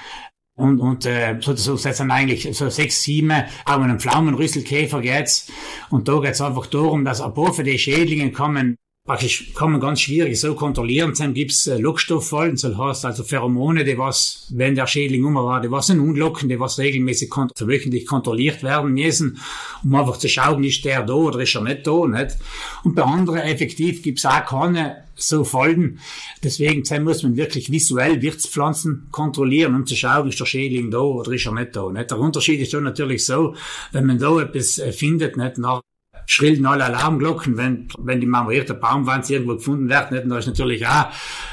Und, 0.54 0.80
und 0.80 1.06
äh, 1.06 1.36
sozusagen 1.40 1.82
das 1.82 1.98
sind 1.98 2.10
eigentlich 2.10 2.49
so 2.56 2.68
sechs, 2.68 3.02
sieben, 3.02 3.30
auch 3.64 3.76
um 3.76 3.82
einen 3.82 4.00
Pflaumenrüsselkäfer 4.00 5.00
geht's. 5.00 5.52
Und 5.90 6.08
da 6.08 6.18
geht's 6.18 6.40
einfach 6.40 6.66
darum, 6.66 7.04
dass 7.04 7.20
ein 7.20 7.34
paar 7.34 7.52
von 7.52 7.64
den 7.64 7.78
Schädlingen 7.78 8.32
kommen 8.32 8.76
praktisch 9.08 9.54
kann 9.54 9.72
man 9.72 9.80
ganz 9.80 10.02
schwierig 10.02 10.38
so 10.38 10.54
kontrollieren. 10.54 11.14
Dann 11.16 11.32
gibt's 11.32 11.66
äh, 11.66 11.78
Lockstofffallen, 11.78 12.56
das 12.60 12.76
heißt 12.76 13.06
also 13.06 13.24
Pheromone, 13.24 13.82
die 13.82 13.96
was, 13.96 14.46
wenn 14.50 14.74
der 14.74 14.86
Schädling 14.86 15.24
um 15.24 15.34
war, 15.34 15.62
die 15.62 15.70
was 15.70 15.88
ein 15.88 15.98
Unlocken, 15.98 16.50
die 16.50 16.60
was 16.60 16.78
regelmäßig 16.78 17.30
kon 17.30 17.48
wöchentlich 17.58 18.04
kontrolliert 18.06 18.62
werden 18.62 18.92
müssen, 18.92 19.38
um 19.82 19.94
einfach 19.94 20.18
zu 20.18 20.28
schauen, 20.28 20.62
ist 20.62 20.84
der 20.84 21.04
da 21.04 21.14
oder 21.14 21.40
ist 21.40 21.54
er 21.54 21.62
nicht 21.62 21.86
da, 21.86 22.06
nicht? 22.06 22.36
Und 22.84 22.94
bei 22.94 23.02
anderen 23.02 23.38
effektiv 23.38 24.02
gibt's 24.02 24.26
auch 24.26 24.44
keine 24.44 25.04
so 25.14 25.42
Fallen. 25.42 26.00
Deswegen 26.44 26.84
muss 27.02 27.22
man 27.22 27.36
wirklich 27.36 27.72
visuell 27.72 28.20
Wirtspflanzen 28.20 29.08
kontrollieren, 29.10 29.74
um 29.74 29.86
zu 29.86 29.96
schauen, 29.96 30.28
ist 30.28 30.38
der 30.38 30.44
Schädling 30.44 30.90
da 30.90 30.98
oder 30.98 31.32
ist 31.32 31.46
er 31.46 31.54
nicht 31.54 31.74
da, 31.74 31.90
nicht? 31.90 32.10
Der 32.10 32.18
Unterschied 32.18 32.60
ist 32.60 32.72
schon 32.72 32.84
natürlich 32.84 33.24
so, 33.24 33.54
wenn 33.92 34.04
man 34.04 34.18
da 34.18 34.42
etwas 34.42 34.78
äh, 34.78 34.92
findet, 34.92 35.38
nicht? 35.38 35.56
Nach 35.56 35.80
schrillen 36.28 36.66
alle 36.66 36.85
Alarmglocken, 36.85 37.56
wenn, 37.56 37.88
wenn 37.99 38.20
die 38.20 38.26
marmorierte 38.26 38.75
Baumwanze 38.75 39.32
irgendwo 39.32 39.54
gefunden 39.54 39.88
wird. 39.88 40.12
Nicht? 40.12 40.25
Und 40.25 40.28
da 40.28 40.38
ist 40.38 40.47
natürlich 40.47 40.87
auch 40.87 41.06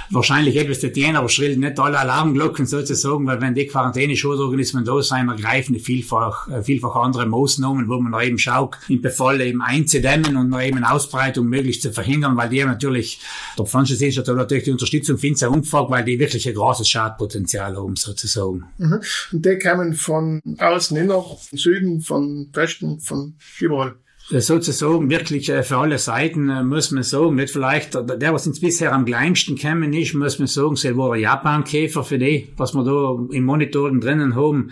wahrscheinlich 0.10 0.58
etwas 0.58 0.82
zu 0.82 0.92
tun, 0.92 1.16
aber 1.16 1.30
schrillen 1.30 1.62
nicht 1.62 1.80
alle 1.80 1.98
Alarmglocken 1.98 2.66
sozusagen, 2.66 3.26
weil 3.26 3.40
wenn 3.40 3.56
die 3.56 3.68
Quarantäne-Schutzorganismen 3.68 4.84
da 4.84 5.02
sind, 5.02 5.28
dann 5.28 5.38
greifen 5.38 5.80
vielfach, 5.80 6.50
äh, 6.50 6.62
vielfach 6.62 6.96
andere 6.98 7.26
Maßnahmen, 7.26 7.88
wo 7.88 8.02
man 8.02 8.12
noch 8.12 8.22
eben 8.22 8.38
schaut, 8.38 8.78
im 8.90 9.02
Befall 9.02 9.40
eben 9.40 9.62
einzudämmen 9.62 10.36
und 10.36 10.50
noch 10.50 10.62
eben 10.62 10.84
Ausbreitung 10.84 11.48
möglichst 11.48 11.82
zu 11.82 11.94
verhindern, 11.94 12.36
weil 12.36 12.50
die 12.50 12.62
natürlich, 12.62 13.22
der 13.58 13.66
Pflanzendienst 13.66 14.18
hat 14.18 14.28
natürlich 14.28 14.66
die 14.66 14.72
Unterstützung 14.72 15.18
für 15.18 15.34
sehr 15.36 15.52
umfragt, 15.52 15.90
weil 15.90 16.04
die 16.04 16.20
wirklich 16.20 16.48
ein 16.50 16.54
großes 16.54 16.90
Schadpotenzial 16.90 17.78
haben 17.78 17.96
sozusagen. 17.96 18.66
Mhm. 18.78 19.00
Und 19.32 19.46
die 19.46 19.58
kommen 19.58 19.94
von 19.94 20.42
außen, 20.58 20.98
in 20.98 21.58
Süden, 21.58 22.02
von 22.02 22.50
Westen, 22.54 23.00
von 23.00 23.36
überall 23.60 23.96
sozusagen 24.30 25.10
wirklich 25.10 25.50
äh, 25.50 25.64
für 25.64 25.78
alle 25.78 26.00
Seiten, 26.00 26.50
äh, 26.50 26.64
muss 26.64 26.92
man 26.92 27.04
sagen, 27.04 27.36
nicht 27.36 27.52
vielleicht, 27.52 27.94
der, 27.94 28.34
was 28.34 28.48
uns 28.48 28.60
bisher 28.60 28.94
am 28.94 29.06
kleinsten 29.06 29.56
gekommen 29.56 29.94
ist, 29.94 30.14
muss 30.14 30.40
man 30.40 30.48
sagen, 30.48 30.76
sie 30.76 30.98
war 30.98 31.14
ein 31.14 31.22
Japankäfer 31.22 32.04
für 32.04 32.18
die, 32.18 32.50
was 32.58 32.74
wir 32.74 32.84
da 32.84 33.34
im 33.34 33.44
Monitoring 33.44 34.02
drinnen 34.02 34.36
haben. 34.36 34.72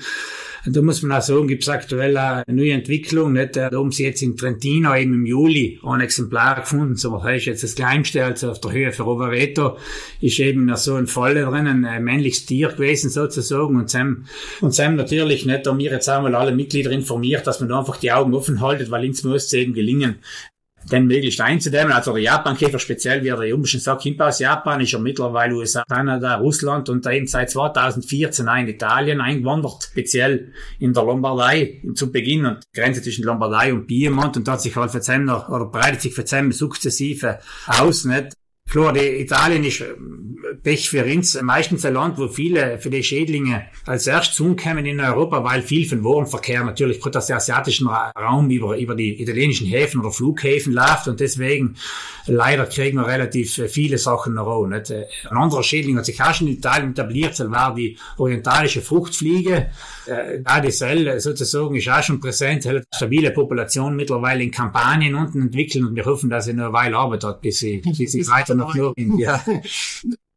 Und 0.66 0.76
da 0.76 0.82
muss 0.82 1.02
man 1.02 1.18
auch 1.18 1.22
sagen, 1.22 1.48
gibt 1.48 1.64
es 1.64 1.70
aktuell 1.70 2.16
eine 2.16 2.44
neue 2.48 2.72
Entwicklung, 2.72 3.34
nicht? 3.34 3.58
Da 3.58 3.70
haben 3.72 3.92
sie 3.92 4.06
jetzt 4.06 4.22
in 4.22 4.38
Trentino 4.38 4.96
eben 4.96 5.14
im 5.14 5.26
Juli 5.26 5.80
ein 5.84 6.00
Exemplar 6.00 6.62
gefunden, 6.62 6.96
so 6.96 7.12
was 7.12 7.24
heißt 7.24 7.48
jetzt 7.48 7.64
das 7.64 7.76
kleinste, 7.76 8.24
also 8.24 8.52
auf 8.52 8.62
der 8.62 8.72
Höhe 8.72 8.92
für 8.94 9.04
Rovereto, 9.04 9.78
ist 10.22 10.40
eben 10.40 10.74
so 10.78 10.96
ein 10.96 11.08
Falle 11.08 11.44
drin, 11.44 11.86
ein 11.86 12.04
männliches 12.04 12.46
Tier 12.46 12.70
gewesen 12.70 13.10
sozusagen. 13.10 13.76
Und 13.76 13.90
Sam, 13.90 14.26
und 14.62 14.74
Sam 14.74 14.96
natürlich 14.96 15.46
nicht, 15.46 15.66
da 15.66 15.74
mir 15.74 15.92
jetzt 15.92 16.08
einmal 16.08 16.34
alle 16.36 16.54
Mitglieder 16.54 16.92
informiert, 16.92 17.46
dass 17.46 17.60
man 17.60 17.68
da 17.68 17.80
einfach 17.80 17.98
die 17.98 18.12
Augen 18.12 18.34
offen 18.34 18.62
haltet, 18.62 18.90
weil 18.90 19.06
uns 19.06 19.24
muss 19.24 19.46
es 19.46 19.54
eben 19.54 19.74
gelingen, 19.74 20.16
den 20.92 21.08
möglichst 21.08 21.42
einzudämmen. 21.42 21.94
Also 21.94 22.14
der 22.14 22.22
Japankäfer 22.22 22.80
speziell, 22.80 23.24
wie 23.24 23.30
er 23.30 23.38
der 23.38 23.66
schon 23.66 23.80
sagt, 23.80 24.04
kommt 24.04 24.22
aus 24.22 24.40
Japan, 24.40 24.82
ist 24.82 24.94
er 24.94 25.00
mittlerweile 25.00 25.56
USA, 25.56 25.84
Kanada, 25.88 26.36
Russland 26.36 26.90
und 26.90 27.06
eben 27.08 27.28
seit 27.28 27.52
2014 27.52 28.48
in 28.48 28.68
Italien 28.68 29.22
eingewandert, 29.22 29.90
speziell 29.92 30.54
in 30.80 30.94
der 30.94 31.04
Lombardei 31.04 31.82
zu 31.96 32.12
Beginn 32.12 32.46
und 32.46 32.64
Grenze 32.74 33.02
zwischen 33.02 33.24
Lombardei 33.24 33.74
und 33.74 33.88
Piemont 33.88 34.38
und 34.38 34.48
da 34.48 34.54
hat 34.54 34.62
sich 34.62 34.76
halt 34.76 34.92
Verzemmer, 34.92 35.50
oder 35.50 35.66
breitet 35.66 36.02
sich 36.02 36.14
Verzemmer 36.14 36.52
sukzessive 36.52 37.40
aus, 37.68 38.06
nicht? 38.06 38.34
Klar, 38.70 38.94
die 38.94 39.22
Italien 39.22 39.64
ist 39.64 39.82
äh, 39.82 39.94
Pech 40.62 40.90
für 40.90 41.04
uns 41.04 41.40
meistens 41.42 41.86
ein 41.86 41.94
Land, 41.94 42.18
wo 42.18 42.28
viele 42.28 42.80
für 42.80 42.90
die 42.90 43.04
Schädlinge 43.04 43.66
als 43.86 44.08
erst 44.08 44.36
zukommen 44.36 44.86
in 44.86 45.00
Europa, 45.00 45.44
weil 45.44 45.62
viel 45.62 45.88
von 45.88 46.04
Warenverkehr 46.04 46.64
natürlich 46.64 47.00
gerade 47.00 47.18
aus 47.18 47.28
dem 47.28 47.38
asiatischen 47.38 47.88
Raum 47.88 48.50
über, 48.50 48.78
über 48.78 48.96
die 48.96 49.22
italienischen 49.22 49.68
Häfen 49.68 50.02
oder 50.02 50.12
Flughäfen 50.12 50.74
läuft 50.74 51.08
und 51.08 51.20
deswegen 51.20 51.76
leider 52.26 52.66
kriegen 52.66 52.98
wir 52.98 53.08
relativ 53.08 53.54
viele 53.70 53.98
Sachen 53.98 54.36
noch 54.36 54.48
auch. 54.48 54.68
Nicht? 54.68 54.92
Ein 54.92 55.38
anderer 55.38 55.64
Schädling 55.64 55.98
hat 55.98 56.06
sich 56.06 56.22
auch 56.22 56.34
schon 56.34 56.48
in 56.48 56.54
Italien 56.54 56.92
etabliert, 56.92 57.40
das 57.40 57.52
war 57.52 57.76
die 57.76 57.98
orientalische 58.18 58.82
Fruchtfliege. 58.82 59.70
Äh, 60.06 60.42
Adisel 60.44 61.20
sozusagen 61.20 61.76
ist 61.76 61.90
auch 61.90 62.04
schon 62.04 62.20
präsent, 62.20 62.66
hat 62.66 62.76
eine 62.76 62.84
stabile 62.94 63.32
Population 63.32 63.96
mittlerweile 63.96 64.44
in 64.44 64.52
Kampanien 64.52 65.16
unten 65.16 65.42
entwickeln 65.42 65.86
und 65.86 65.96
wir 65.96 66.06
hoffen, 66.06 66.30
dass 66.30 66.46
sie 66.46 66.54
noch 66.54 66.66
eine 66.66 66.74
Weile 66.74 66.98
arbeitet, 66.98 67.42
bis 67.42 67.60
sie, 67.60 67.78
bis 67.78 68.12
sie 68.12 68.28
weiter 68.28 68.53
nach 68.56 68.76
Norden. 68.76 69.18
Ja. 69.18 69.44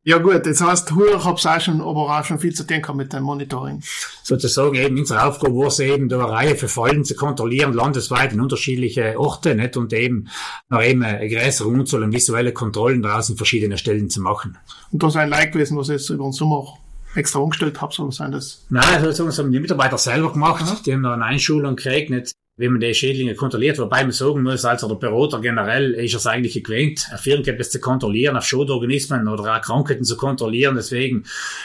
Ja 0.09 0.19
gut, 0.19 0.47
das 0.47 0.61
heißt, 0.61 0.89
früher 0.89 1.25
hab's 1.25 1.47
auch 1.47 1.61
schon, 1.61 1.81
aber 1.81 2.17
auch 2.17 2.25
schon 2.25 2.39
viel 2.39 2.55
zu 2.55 2.65
tun 2.65 2.81
gehabt 2.81 2.97
mit 2.97 3.13
dem 3.13 3.25
Monitoring. 3.25 3.83
Sozusagen 4.23 4.77
eben 4.77 4.97
unsere 4.97 5.25
Aufgabe 5.25 5.53
war 5.57 5.67
es 5.67 5.81
eben, 5.81 6.09
da 6.09 6.21
eine 6.21 6.31
Reihe 6.31 6.55
für 6.55 6.69
Fallen 6.69 7.05
zu 7.05 7.17
kontrollieren, 7.17 7.73
landesweit 7.73 8.33
in 8.33 8.41
unterschiedliche 8.41 9.19
Orte, 9.19 9.57
nicht? 9.57 9.77
Und 9.77 9.93
eben 9.93 10.29
noch 10.69 10.81
eben 10.81 11.03
eine 11.03 11.29
größere 11.29 11.67
Unzahl 11.67 12.05
an 12.05 12.13
visuelle 12.13 12.53
Kontrollen 12.53 13.03
draußen 13.03 13.37
verschiedene 13.37 13.79
Stellen 13.79 14.09
zu 14.09 14.21
machen. 14.21 14.57
Und 14.93 15.03
da 15.03 15.09
ist 15.09 15.17
ein 15.17 15.29
Like 15.29 15.51
gewesen, 15.51 15.77
was 15.77 15.89
jetzt 15.89 16.09
über 16.11 16.23
den 16.23 16.33
Sommer 16.33 16.79
extra 17.17 17.41
umgestellt 17.41 17.83
habt, 17.83 17.95
soll 17.95 18.13
sein 18.13 18.31
das? 18.31 18.65
Nein, 18.71 19.03
also 19.05 19.27
das 19.27 19.41
haben 19.41 19.51
die 19.51 19.59
Mitarbeiter 19.59 19.99
selber 19.99 20.33
gemacht. 20.33 20.87
Die 20.87 20.93
haben 20.93 21.03
da 21.03 21.15
eine 21.15 21.25
Einschulung 21.25 21.75
gekriegt, 21.75 22.11
nicht 22.11 22.33
wie 22.59 22.69
man 22.69 22.81
die 22.81 22.95
Schädlinge 22.95 23.35
kontrolliert, 23.35 23.79
wobei 23.79 24.03
man 24.03 24.13
sagen 24.13 24.43
muss, 24.43 24.65
also 24.65 24.89
der 24.89 24.95
Berater 24.95 25.41
generell 25.41 25.93
ist 25.93 26.15
es 26.15 26.27
eigentlich 26.27 26.65
auf 27.13 27.27
irgendetwas 27.27 27.71
zu 27.71 27.81
kontrollieren, 27.81 28.35
auf 28.35 28.45
Schadorganismen 28.47 29.29
oder 29.29 29.57
auch 29.57 29.61
Krankheiten 29.61 30.05
zu 30.05 30.17
kontrollieren. 30.17 30.75
Deswegen 30.75 31.25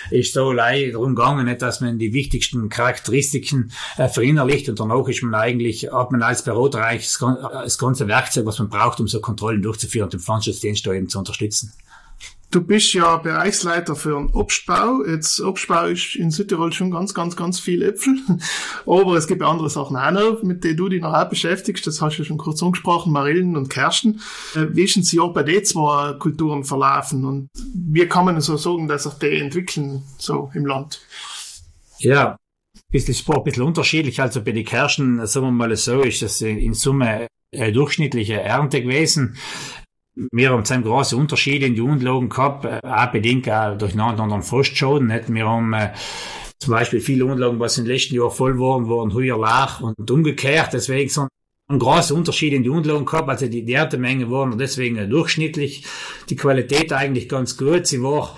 ist 0.10 0.34
so 0.34 0.52
leider 0.52 0.92
darum 0.92 1.16
gegangen, 1.16 1.58
dass 1.58 1.80
man 1.80 1.98
die 1.98 2.12
wichtigsten 2.12 2.68
Charakteristiken 2.68 3.72
äh, 3.98 4.10
verinnerlicht 4.10 4.68
und 4.68 4.82
danach 4.82 5.08
ist 5.08 5.24
man 5.24 5.34
eigentlich, 5.34 5.90
hat 5.90 6.12
man 6.12 6.24
als 6.24 6.44
Berater 6.44 6.84
eigentlich 6.84 7.08
das, 7.08 7.20
das 7.20 7.78
ganze 7.78 8.10
Werkzeug, 8.10 8.46
was 8.46 8.60
man 8.60 8.68
braucht, 8.68 9.00
um 9.00 9.08
so 9.08 9.22
Kontrollen 9.22 9.62
durchzuführen 9.62 10.06
und 10.06 10.14
den 10.14 10.20
Pflanzenschutzdienst 10.20 10.84
zu 11.10 11.20
unterstützen. 11.20 11.72
Du 12.52 12.60
bist 12.62 12.94
ja 12.94 13.16
Bereichsleiter 13.16 13.96
für 13.96 14.16
den 14.16 14.30
Obstbau. 14.34 15.06
Jetzt 15.08 15.40
Obstbau 15.40 15.86
ist 15.86 16.16
in 16.18 16.32
Südtirol 16.32 16.74
schon 16.74 16.92
ganz, 16.92 17.14
ganz, 17.14 17.38
ganz 17.38 17.62
viel 17.62 17.82
Äpfel. 17.82 18.20
Aber 18.86 19.16
es 19.16 19.28
gibt 19.28 19.42
andere 19.42 19.70
Sachen 19.70 19.96
auch 19.96 20.12
noch, 20.12 20.44
mit 20.44 20.66
denen 20.66 20.76
du 20.76 20.90
dich 20.90 21.02
noch 21.02 21.14
auch 21.14 21.30
beschäftigst. 21.30 21.88
Das 21.88 22.02
hast 22.02 22.18
du 22.18 22.24
ja 22.24 22.28
schon 22.28 22.38
kurz 22.38 22.62
angesprochen, 22.62 23.14
Marillen 23.14 23.56
und 23.56 23.70
Kersten. 23.70 24.20
Äh, 24.54 24.68
wie 24.72 24.84
ist 24.84 24.98
denn 24.98 25.04
das 25.04 25.14
Jahr 25.14 25.32
bei 25.32 25.44
den 25.44 25.64
zwei 25.64 26.12
Kulturen 26.20 26.66
verlaufen? 26.66 27.24
Und 27.24 27.48
wie 27.74 28.06
kann 28.06 28.26
man 28.26 28.42
so 28.42 28.58
sagen, 28.58 28.90
dass 28.90 29.04
sich 29.04 29.14
die 29.14 29.38
entwickeln, 29.38 30.04
so 30.18 30.52
im 30.54 30.66
Land? 30.66 31.00
Ja, 32.00 32.36
ist 32.92 33.08
das 33.08 33.24
ein 33.30 33.44
bisschen 33.46 33.64
unterschiedlich. 33.64 34.22
Also 34.22 34.44
bei 34.44 34.52
den 34.52 34.66
Kersten, 34.66 35.26
sagen 35.26 35.46
wir 35.46 35.52
mal 35.52 35.74
so, 35.78 36.02
ist 36.02 36.22
das 36.22 36.42
in 36.42 36.74
Summe 36.74 37.28
durchschnittliche 37.54 38.42
Ernte 38.42 38.82
gewesen 38.82 39.38
wir 40.16 40.50
haben 40.50 40.66
zum 40.66 40.84
große 40.84 41.16
Unterschiede 41.16 41.66
in 41.66 41.76
die 41.76 41.82
Unlagen 41.82 42.30
gehabt, 42.30 42.66
äh, 42.66 42.80
auch 42.84 43.12
bedingt 43.12 43.50
auch 43.50 43.78
durch 43.78 43.94
einen 43.94 44.02
anderen 44.02 44.44
Frostschaden. 44.44 45.08
Nicht? 45.08 45.34
Wir 45.34 45.48
haben 45.48 45.74
äh, 45.74 45.94
zum 46.60 46.74
Beispiel 46.74 47.02
viele 47.02 47.26
Unlagen, 47.26 47.60
was 47.60 47.76
den 47.76 47.86
letzten 47.86 48.16
Jahren 48.16 48.32
voll 48.32 48.60
waren, 48.60 48.90
waren 48.90 49.14
höher 49.14 49.38
lach 49.38 49.82
und 49.82 50.10
umgekehrt. 50.12 50.74
Deswegen 50.74 51.10
so 51.10 51.28
ein 51.68 51.80
großer 51.80 52.14
Unterschied 52.14 52.54
in 52.54 52.64
die 52.64 52.70
Unlagen 52.70 53.06
gehabt. 53.06 53.30
Also 53.30 53.48
die, 53.48 53.64
die 53.64 53.74
Erntemenge 53.74 54.30
waren 54.30 54.58
deswegen 54.58 55.10
durchschnittlich. 55.10 55.86
Die 56.30 56.36
Qualität 56.36 56.94
eigentlich 56.94 57.30
ganz 57.30 57.58
gut. 57.58 57.88
Sie 57.88 58.04
war 58.04 58.38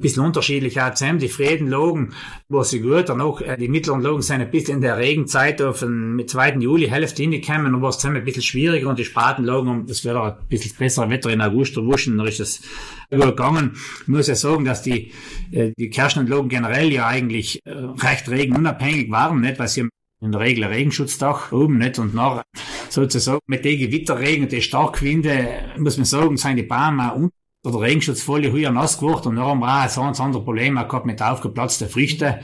bisschen 0.00 0.24
unterschiedlich 0.24 0.80
auch 0.80 0.94
zusammen. 0.94 1.18
Die 1.18 1.28
Frieden 1.28 1.68
lagen, 1.68 2.14
war 2.48 2.64
sie 2.64 2.80
gut. 2.80 3.08
Äh, 3.08 3.56
die 3.56 3.68
mittleren 3.68 4.00
lagen 4.00 4.22
sind 4.22 4.40
ein 4.40 4.50
bisschen 4.50 4.76
in 4.76 4.80
der 4.80 4.96
Regenzeit 4.96 5.62
auf 5.62 5.80
den, 5.80 6.16
mit 6.16 6.30
2. 6.30 6.56
Juli 6.60 6.88
Hälfte 6.88 7.22
hingekommen 7.22 7.74
und 7.74 7.82
war 7.82 7.90
es 7.90 7.98
zusammen 7.98 8.16
ein 8.16 8.24
bisschen 8.24 8.42
schwieriger 8.42 8.88
und 8.88 8.98
die 8.98 9.04
Spaten 9.04 9.44
lagen, 9.44 9.68
um 9.68 9.86
das 9.86 10.04
wird 10.04 10.16
ein 10.16 10.36
bisschen 10.48 10.76
bessere 10.78 11.10
Wetter 11.10 11.30
in 11.30 11.40
August 11.40 11.76
erwuschen, 11.76 12.18
dann 12.18 12.26
ist 12.26 12.40
das 12.40 12.62
gut 13.10 13.20
gegangen. 13.20 13.72
Ich 14.02 14.08
muss 14.08 14.26
ja 14.26 14.34
sagen, 14.34 14.64
dass 14.64 14.82
die, 14.82 15.12
äh, 15.52 15.72
die 15.78 15.90
Kirschenlagen 15.90 16.48
generell 16.48 16.92
ja 16.92 17.06
eigentlich 17.06 17.60
äh, 17.64 17.70
recht 17.72 18.28
regenunabhängig 18.28 19.10
waren, 19.10 19.40
nicht, 19.40 19.58
weil 19.58 19.68
sie 19.68 19.88
in 20.22 20.32
der 20.32 20.40
Regel 20.40 20.64
Regenschutzdach 20.64 21.50
oben, 21.52 21.78
nicht? 21.78 21.98
Und 21.98 22.14
nach, 22.14 22.42
sozusagen, 22.88 23.40
mit 23.46 23.64
den 23.64 23.78
Gewitterregen 23.78 24.44
und 24.44 24.52
den 24.52 24.62
Starkwinde, 24.62 25.48
muss 25.78 25.96
man 25.96 26.04
sagen, 26.04 26.36
sind 26.36 26.56
die 26.56 26.62
Bäume 26.62 27.14
der 27.62 27.78
Regenschutzfolie 27.78 28.52
höher 28.52 28.70
nass 28.70 28.98
geworden 28.98 29.28
und 29.28 29.36
dann 29.36 29.44
haben 29.44 29.60
wir 29.60 29.84
auch 29.84 29.88
so 29.90 30.00
ein 30.00 30.14
anderes 30.14 30.44
Problem 30.44 30.76
gehabt 30.76 31.04
mit 31.04 31.20
aufgeplatzten 31.20 31.90
Früchten. 31.90 32.36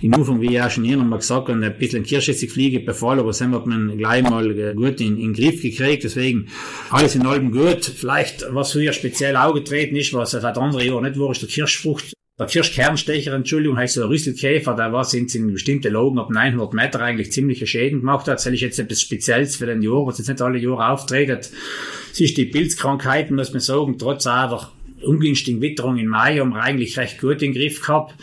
Im 0.00 0.14
Anfang, 0.14 0.40
wie 0.40 0.54
ich 0.54 0.62
auch 0.62 0.70
schon 0.70 0.84
hier 0.84 0.96
nochmal 0.96 1.18
gesagt 1.18 1.48
habe, 1.48 1.62
ein 1.62 1.78
bisschen 1.78 2.04
Kirschessigfliege 2.04 2.80
befallen, 2.80 3.18
aber 3.18 3.28
das 3.28 3.42
hat 3.42 3.66
man 3.66 3.98
gleich 3.98 4.22
mal 4.22 4.74
gut 4.74 4.98
in, 5.02 5.18
in 5.18 5.32
den 5.32 5.34
Griff 5.34 5.60
gekriegt. 5.60 6.04
Deswegen 6.04 6.48
alles 6.88 7.14
in 7.14 7.26
allem 7.26 7.52
gut. 7.52 7.84
Vielleicht, 7.84 8.46
was 8.48 8.72
früher 8.72 8.94
speziell 8.94 9.36
aufgetreten 9.36 9.94
ist, 9.94 10.14
was 10.14 10.30
seit 10.30 10.56
andere 10.56 10.86
Jahre 10.86 11.02
nicht 11.02 11.18
war, 11.18 11.32
ist 11.32 11.42
der 11.42 11.50
Kirschfrucht 11.50 12.14
der 12.38 12.46
Kirschkernstecher, 12.46 13.34
Entschuldigung, 13.34 13.76
heißt 13.76 13.98
der 13.98 14.08
Rüsselkäfer, 14.08 14.74
der 14.74 14.90
war 14.90 15.04
sind 15.04 15.34
in 15.34 15.52
bestimmte 15.52 15.90
Logen 15.90 16.18
ab 16.18 16.30
900 16.30 16.72
Meter 16.72 17.00
eigentlich 17.00 17.30
ziemliche 17.30 17.66
Schäden 17.66 18.00
gemacht 18.00 18.26
hat. 18.26 18.36
Das 18.36 18.46
ist 18.46 18.60
jetzt 18.60 18.78
etwas 18.78 19.02
Spezielles 19.02 19.56
für 19.56 19.66
den 19.66 19.82
Jahr, 19.82 20.06
was 20.06 20.16
jetzt 20.16 20.28
nicht 20.28 20.40
alle 20.40 20.58
Jahre 20.58 20.88
auftreten. 20.88 21.40
Es 22.12 22.20
ist 22.20 22.36
die 22.36 22.44
Pilzkrankheiten, 22.44 23.36
muss 23.36 23.52
man 23.52 23.60
sagen, 23.60 23.96
trotz 23.98 24.26
aller 24.26 24.70
ungünstigen 25.02 25.60
Witterung 25.60 25.96
im 25.96 26.08
Mai 26.08 26.38
haben 26.38 26.50
wir 26.50 26.62
eigentlich 26.62 26.96
recht 26.98 27.20
gut 27.20 27.42
in 27.42 27.52
den 27.52 27.54
Griff 27.54 27.80
gehabt. 27.80 28.14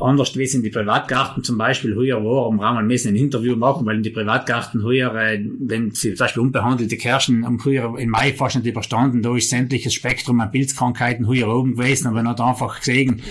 Anders 0.00 0.36
wie 0.36 0.44
es 0.44 0.54
in 0.54 0.62
die 0.62 0.70
Privatgarten 0.70 1.44
zum 1.44 1.58
Beispiel 1.58 1.94
heuer 1.94 2.24
war, 2.24 2.46
um 2.46 2.56
wir 2.56 2.82
müssen 2.82 3.08
ein 3.08 3.16
Interview 3.16 3.56
machen, 3.56 3.86
weil 3.86 3.96
in 3.96 4.02
die 4.02 4.10
Privatgarten 4.10 4.82
heuer, 4.82 5.14
äh, 5.14 5.44
wenn 5.60 5.90
sie 5.92 6.14
zum 6.14 6.24
Beispiel 6.24 6.42
unbehandelte 6.42 6.96
Kerschen 6.96 7.44
am 7.44 7.64
heuer 7.64 7.96
im 7.98 8.10
Mai 8.10 8.32
fast 8.32 8.56
nicht 8.56 8.66
überstanden, 8.66 9.22
da 9.22 9.36
ist 9.36 9.50
sämtliches 9.50 9.94
Spektrum 9.94 10.40
an 10.40 10.50
Pilzkrankheiten 10.50 11.28
heuer 11.28 11.48
oben 11.48 11.76
gewesen, 11.76 12.08
aber 12.08 12.24
hat 12.24 12.40
einfach 12.40 12.78
gesehen, 12.78 13.22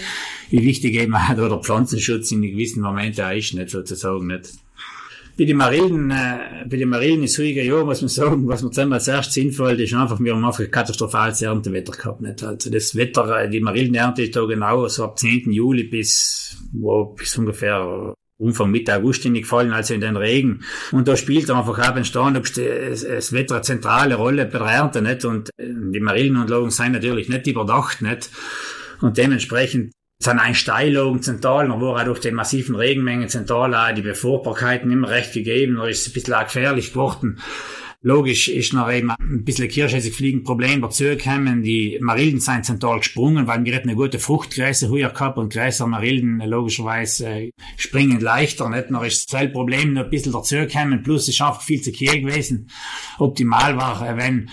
wie 0.52 0.64
wichtig 0.64 0.96
eben 0.96 1.16
auch 1.16 1.34
der 1.34 1.60
Pflanzenschutz 1.60 2.32
in 2.32 2.42
gewissen 2.42 2.82
Momenten 2.82 3.30
ist, 3.32 3.54
nicht 3.54 3.70
sozusagen, 3.70 4.28
nicht. 4.28 4.52
Bei 5.36 5.46
den 5.46 5.58
Marillen, 5.58 6.12
äh, 6.12 6.66
bei 6.70 6.78
den 6.78 6.90
Marillen 6.90 7.24
ist 7.24 7.40
ruhiger 7.40 7.64
Jahr, 7.64 7.84
muss 7.86 8.02
man 8.02 8.10
sagen, 8.10 8.48
was 8.48 8.62
mir 8.62 8.70
zusammen 8.70 8.94
als 8.94 9.08
erstes 9.08 9.34
sinnvoll 9.34 9.80
ist, 9.82 9.94
einfach, 9.94 10.20
wir 10.20 10.36
haben 10.36 10.46
einfach 10.46 10.70
katastrophales 10.70 11.42
Erntewetter 11.42 11.92
gehabt, 11.92 12.22
nicht? 12.22 12.44
Also, 12.44 12.70
das 12.70 12.96
Wetter, 12.96 13.42
äh, 13.42 13.50
die 13.50 13.60
Marillenernte 13.60 14.22
ist 14.24 14.36
da 14.36 14.46
genau 14.46 14.88
so 14.88 15.06
ab 15.06 15.18
10. 15.18 15.52
Juli 15.52 15.86
bis, 15.86 16.58
wo, 16.72 17.06
bis 17.06 17.36
ungefähr 17.36 18.14
Umfang 18.38 18.70
Mitte 18.70 18.96
August 18.96 19.24
gefallen, 19.24 19.72
also 19.72 19.96
in 19.96 20.02
den 20.02 20.18
Regen. 20.18 20.64
Und 20.92 21.08
da 21.08 21.16
spielt 21.16 21.50
einfach 21.50 21.80
auch 21.80 21.96
entstanden, 21.96 22.38
ob 22.38 22.54
das 22.54 23.34
Wetter 23.34 23.56
eine 23.56 23.62
zentrale 23.64 24.16
Rolle 24.16 24.46
bei 24.46 24.60
der 24.60 24.68
Ernte, 24.68 25.02
nicht? 25.02 25.26
Und 25.26 25.50
äh, 25.58 25.66
die 25.66 26.00
Marillenanlagen 26.00 26.70
sind 26.70 26.92
natürlich 26.92 27.30
nicht 27.30 27.48
überdacht, 27.48 28.04
nicht? 28.04 28.30
Und 29.02 29.18
dementsprechend 29.18 29.94
sind 30.24 30.40
ein 30.40 30.56
Steilogen 30.56 31.22
zentral, 31.22 31.68
noch 31.68 31.82
war 31.82 32.02
auch 32.02 32.06
durch 32.06 32.20
die 32.20 32.32
massiven 32.32 32.76
Regenmengen 32.76 33.30
zentral 33.30 33.74
auch 33.76 33.94
die 33.94 34.02
Befahrbarkeit 34.02 34.86
nicht 34.86 34.98
mehr 34.98 35.10
recht 35.10 35.34
gegeben, 35.34 35.76
da 35.76 35.88
ist 35.88 36.02
es 36.02 36.08
ein 36.08 36.14
bisschen 36.14 36.34
auch 36.34 36.44
gefährlich 36.44 36.92
geworden. 36.92 37.40
Logisch 38.06 38.50
ist 38.50 38.74
noch 38.74 38.92
eben 38.92 39.12
ein 39.12 39.46
bisschen 39.46 39.70
kirschessig 39.70 40.14
fliegen 40.14 40.44
Problem 40.44 40.82
dazu 40.82 41.06
gekommen. 41.06 41.64
Die 41.64 41.98
Marillen 42.02 42.42
sind 42.42 42.66
zentral 42.66 42.98
gesprungen, 42.98 43.48
weil 43.48 43.64
wir 43.64 43.82
eine 43.82 43.96
gute 43.96 44.20
Fruchtgräser 44.20 44.90
höher 44.90 45.10
gehabt 45.10 45.38
und 45.38 45.54
Gräser 45.54 45.88
Marillen 45.88 46.40
logischerweise 46.40 47.30
äh, 47.30 47.52
springen 47.78 48.20
leichter. 48.20 48.68
Nicht? 48.68 48.92
Noch 48.92 49.06
ist 49.06 49.32
das 49.32 49.54
Problem 49.54 49.94
noch 49.94 50.04
ein 50.04 50.10
bisschen 50.10 50.34
dazu 50.34 50.56
gekommen. 50.56 51.02
Plus 51.02 51.30
es 51.30 51.40
einfach 51.40 51.62
viel 51.62 51.80
zu 51.80 51.94
kiel 51.94 52.24
gewesen. 52.24 52.70
Optimal 53.20 53.78
war, 53.78 54.06
äh, 54.06 54.18
wenn 54.18 54.50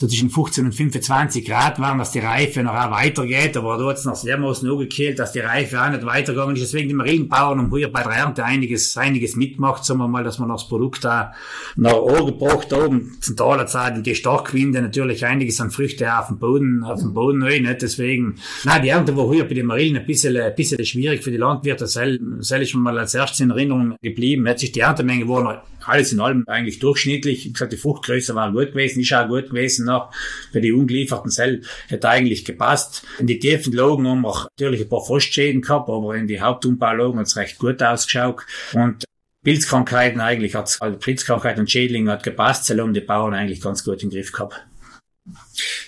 so 0.00 0.06
zwischen 0.06 0.30
15 0.30 0.66
und 0.66 0.72
25 0.72 1.44
Grad 1.44 1.80
waren, 1.80 1.98
dass 1.98 2.12
die 2.12 2.20
Reife 2.20 2.62
noch 2.62 2.72
auch 2.72 2.92
weitergeht, 2.92 3.56
aber 3.56 3.76
da 3.76 3.86
hat 3.86 3.96
es 3.96 4.04
noch 4.04 4.22
dermaßen 4.22 4.70
angekehlt, 4.70 5.18
dass 5.18 5.32
die 5.32 5.40
Reife 5.40 5.82
auch 5.82 5.90
nicht 5.90 6.06
weitergegangen 6.06 6.54
ist. 6.54 6.62
Deswegen 6.62 6.88
die 6.88 6.94
Marillenbauern 6.94 7.58
haben 7.58 7.76
hier 7.76 7.92
bei 7.92 8.04
der 8.04 8.12
Ernte 8.12 8.44
einiges, 8.44 8.96
einiges 8.96 9.34
mitgemacht, 9.34 9.84
sagen 9.84 9.98
wir 9.98 10.06
mal, 10.06 10.22
dass 10.22 10.38
man 10.38 10.50
das 10.50 10.68
Produkt 10.68 11.04
da 11.04 11.32
nach 11.74 11.96
oben 11.96 12.38
gebracht 12.38 12.72
haben. 12.72 13.16
Zum 13.20 13.36
Taler 13.36 13.66
Zeit, 13.66 14.06
die 14.06 14.14
Starkwinde 14.14 14.80
natürlich 14.80 15.26
einiges 15.26 15.60
an 15.60 15.72
Früchte 15.72 16.16
auf 16.16 16.28
dem 16.28 16.38
Boden, 16.38 16.84
auf 16.84 17.00
dem 17.00 17.12
Boden 17.12 17.42
rein, 17.42 17.62
nicht? 17.62 17.82
Deswegen, 17.82 18.36
na, 18.62 18.78
die 18.78 18.90
Ernte 18.90 19.16
war 19.16 19.28
hier 19.32 19.48
bei 19.48 19.54
den 19.54 19.66
Marillen 19.66 19.96
ein 19.96 20.06
bisschen, 20.06 20.36
ein 20.36 20.54
bisschen 20.54 20.84
schwierig 20.84 21.24
für 21.24 21.32
die 21.32 21.38
Landwirte. 21.38 21.86
Das 21.86 21.96
ist 21.96 22.70
schon 22.70 22.82
mal 22.82 22.96
als 22.96 23.14
erstes 23.14 23.40
in 23.40 23.50
Erinnerung 23.50 23.96
geblieben. 24.00 24.46
Jetzt 24.46 24.62
ist 24.62 24.76
die 24.76 24.80
Erntemenge 24.80 25.26
war 25.26 25.64
alles 25.88 26.12
in 26.12 26.20
allem 26.20 26.44
eigentlich 26.46 26.78
durchschnittlich. 26.78 27.44
Wie 27.44 27.52
gesagt, 27.52 27.72
die 27.72 27.76
Fruchtgröße 27.76 28.34
war 28.34 28.52
gut 28.52 28.68
gewesen, 28.68 29.00
ist 29.00 29.12
auch 29.12 29.28
gut 29.28 29.50
gewesen 29.50 29.86
noch. 29.86 30.12
Für 30.52 30.60
die 30.60 30.72
ungelieferten 30.72 31.30
Zell 31.30 31.62
hätte 31.88 32.08
eigentlich 32.08 32.44
gepasst. 32.44 33.04
In 33.18 33.26
die 33.26 33.38
tiefen 33.38 33.72
Logen 33.72 34.06
haben 34.06 34.20
wir 34.22 34.48
natürlich 34.58 34.82
ein 34.82 34.88
paar 34.88 35.04
Frostschäden 35.04 35.62
gehabt, 35.62 35.88
aber 35.88 36.14
in 36.16 36.26
die 36.26 36.40
Hauptumbaulogen 36.40 37.20
hat 37.20 37.26
es 37.26 37.36
recht 37.36 37.58
gut 37.58 37.82
ausgeschaut. 37.82 38.44
Und 38.72 39.04
Pilzkrankheiten 39.44 40.20
eigentlich 40.20 40.54
hat 40.54 40.76
also 40.80 40.98
Pilzkrankheiten 40.98 41.60
und 41.60 41.70
Schädlinge 41.70 42.10
hat 42.12 42.22
gepasst, 42.22 42.66
Zell 42.66 42.80
haben 42.80 42.94
die 42.94 43.00
Bauern 43.00 43.34
eigentlich 43.34 43.60
ganz 43.60 43.84
gut 43.84 44.02
im 44.02 44.10
Griff 44.10 44.32
gehabt. 44.32 44.66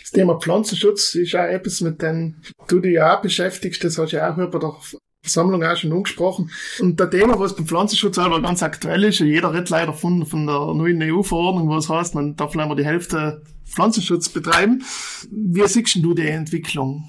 Das 0.03 0.11
Thema 0.13 0.39
Pflanzenschutz 0.41 1.15
ist 1.15 1.35
auch 1.37 1.45
etwas, 1.45 1.81
mit 1.81 2.03
dem 2.03 2.37
du 2.69 2.81
dich 2.81 2.95
ja 2.95 3.17
auch 3.17 3.23
beschäftigst. 3.23 3.83
Das 3.85 3.97
hast 3.97 4.13
du 4.13 4.17
ja 4.17 4.33
auch 4.33 4.39
über 4.39 4.59
Versammlung 5.23 5.63
auch 5.63 5.77
schon 5.77 5.93
angesprochen. 5.93 6.51
Und 6.81 6.99
der 6.99 7.11
Thema, 7.11 7.39
was 7.39 7.55
beim 7.55 7.67
Pflanzenschutz 7.67 8.17
selber 8.17 8.41
ganz 8.41 8.63
aktuell 8.63 9.05
ist, 9.05 9.21
jeder 9.21 9.53
redet 9.53 9.71
leider 9.71 9.93
von, 9.93 10.25
von 10.25 10.47
der 10.47 10.59
neuen 10.75 11.03
EU-Verordnung, 11.03 11.69
was 11.69 11.89
heißt, 11.89 12.15
man 12.15 12.37
darf 12.37 12.55
leider 12.55 12.75
die 12.75 12.85
Hälfte 12.85 13.43
Pflanzenschutz 13.67 14.29
betreiben. 14.29 14.83
Wie 15.31 15.67
siehst 15.67 15.97
du 15.97 16.15
die 16.15 16.27
Entwicklung? 16.27 17.05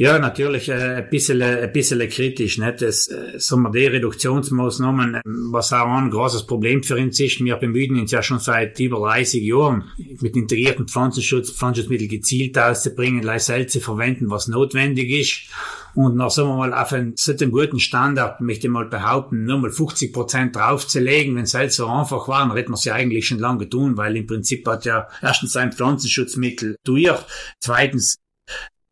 Ja, 0.00 0.18
natürlich 0.18 0.70
äh, 0.70 0.94
ein 0.94 1.10
bisschen, 1.10 1.42
ein 1.42 1.70
bisschen 1.74 2.08
kritisch. 2.08 2.56
Nicht? 2.56 2.80
Das, 2.80 3.06
äh, 3.08 3.38
sagen 3.38 3.64
wir, 3.64 3.70
die 3.70 3.84
Reduktionsmaßnahmen, 3.84 5.16
äh, 5.16 5.20
was 5.24 5.74
auch 5.74 5.88
ein 5.88 6.08
großes 6.08 6.46
Problem 6.46 6.82
für 6.82 6.96
uns 6.96 7.20
ist, 7.20 7.44
wir 7.44 7.56
bemühen 7.56 8.00
uns 8.00 8.10
ja 8.10 8.22
schon 8.22 8.38
seit 8.38 8.80
über 8.80 8.98
30 9.00 9.42
Jahren, 9.42 9.90
mit 10.22 10.36
integrierten 10.36 10.88
Pflanzenschutz, 10.88 11.50
Pflanzenschutzmittel 11.50 12.08
gezielt 12.08 12.58
auszubringen, 12.58 13.22
leise 13.22 13.66
zu 13.66 13.80
verwenden, 13.80 14.30
was 14.30 14.48
notwendig 14.48 15.10
ist. 15.10 15.50
Und 15.94 16.16
nach, 16.16 16.30
sagen 16.30 16.48
wir 16.48 16.56
mal, 16.56 16.72
auf 16.72 16.94
einen 16.94 17.12
solchen 17.18 17.50
guten 17.50 17.78
Standard 17.78 18.40
möchte 18.40 18.68
ich 18.68 18.72
mal 18.72 18.86
behaupten, 18.86 19.44
nur 19.44 19.58
mal 19.58 19.70
50 19.70 20.14
Prozent 20.14 20.56
draufzulegen, 20.56 21.36
wenn 21.36 21.44
es 21.44 21.52
halt 21.52 21.74
so 21.74 21.86
einfach 21.88 22.26
war, 22.26 22.48
dann 22.48 22.56
hätten 22.56 22.70
wir 22.70 22.76
es 22.76 22.84
ja 22.84 22.94
eigentlich 22.94 23.26
schon 23.26 23.38
lange 23.38 23.68
tun, 23.68 23.98
weil 23.98 24.16
im 24.16 24.26
Prinzip 24.26 24.66
hat 24.66 24.86
ja 24.86 25.08
erstens 25.20 25.56
ein 25.56 25.72
Pflanzenschutzmittel 25.72 26.76
durch, 26.84 27.18
zweitens 27.58 28.16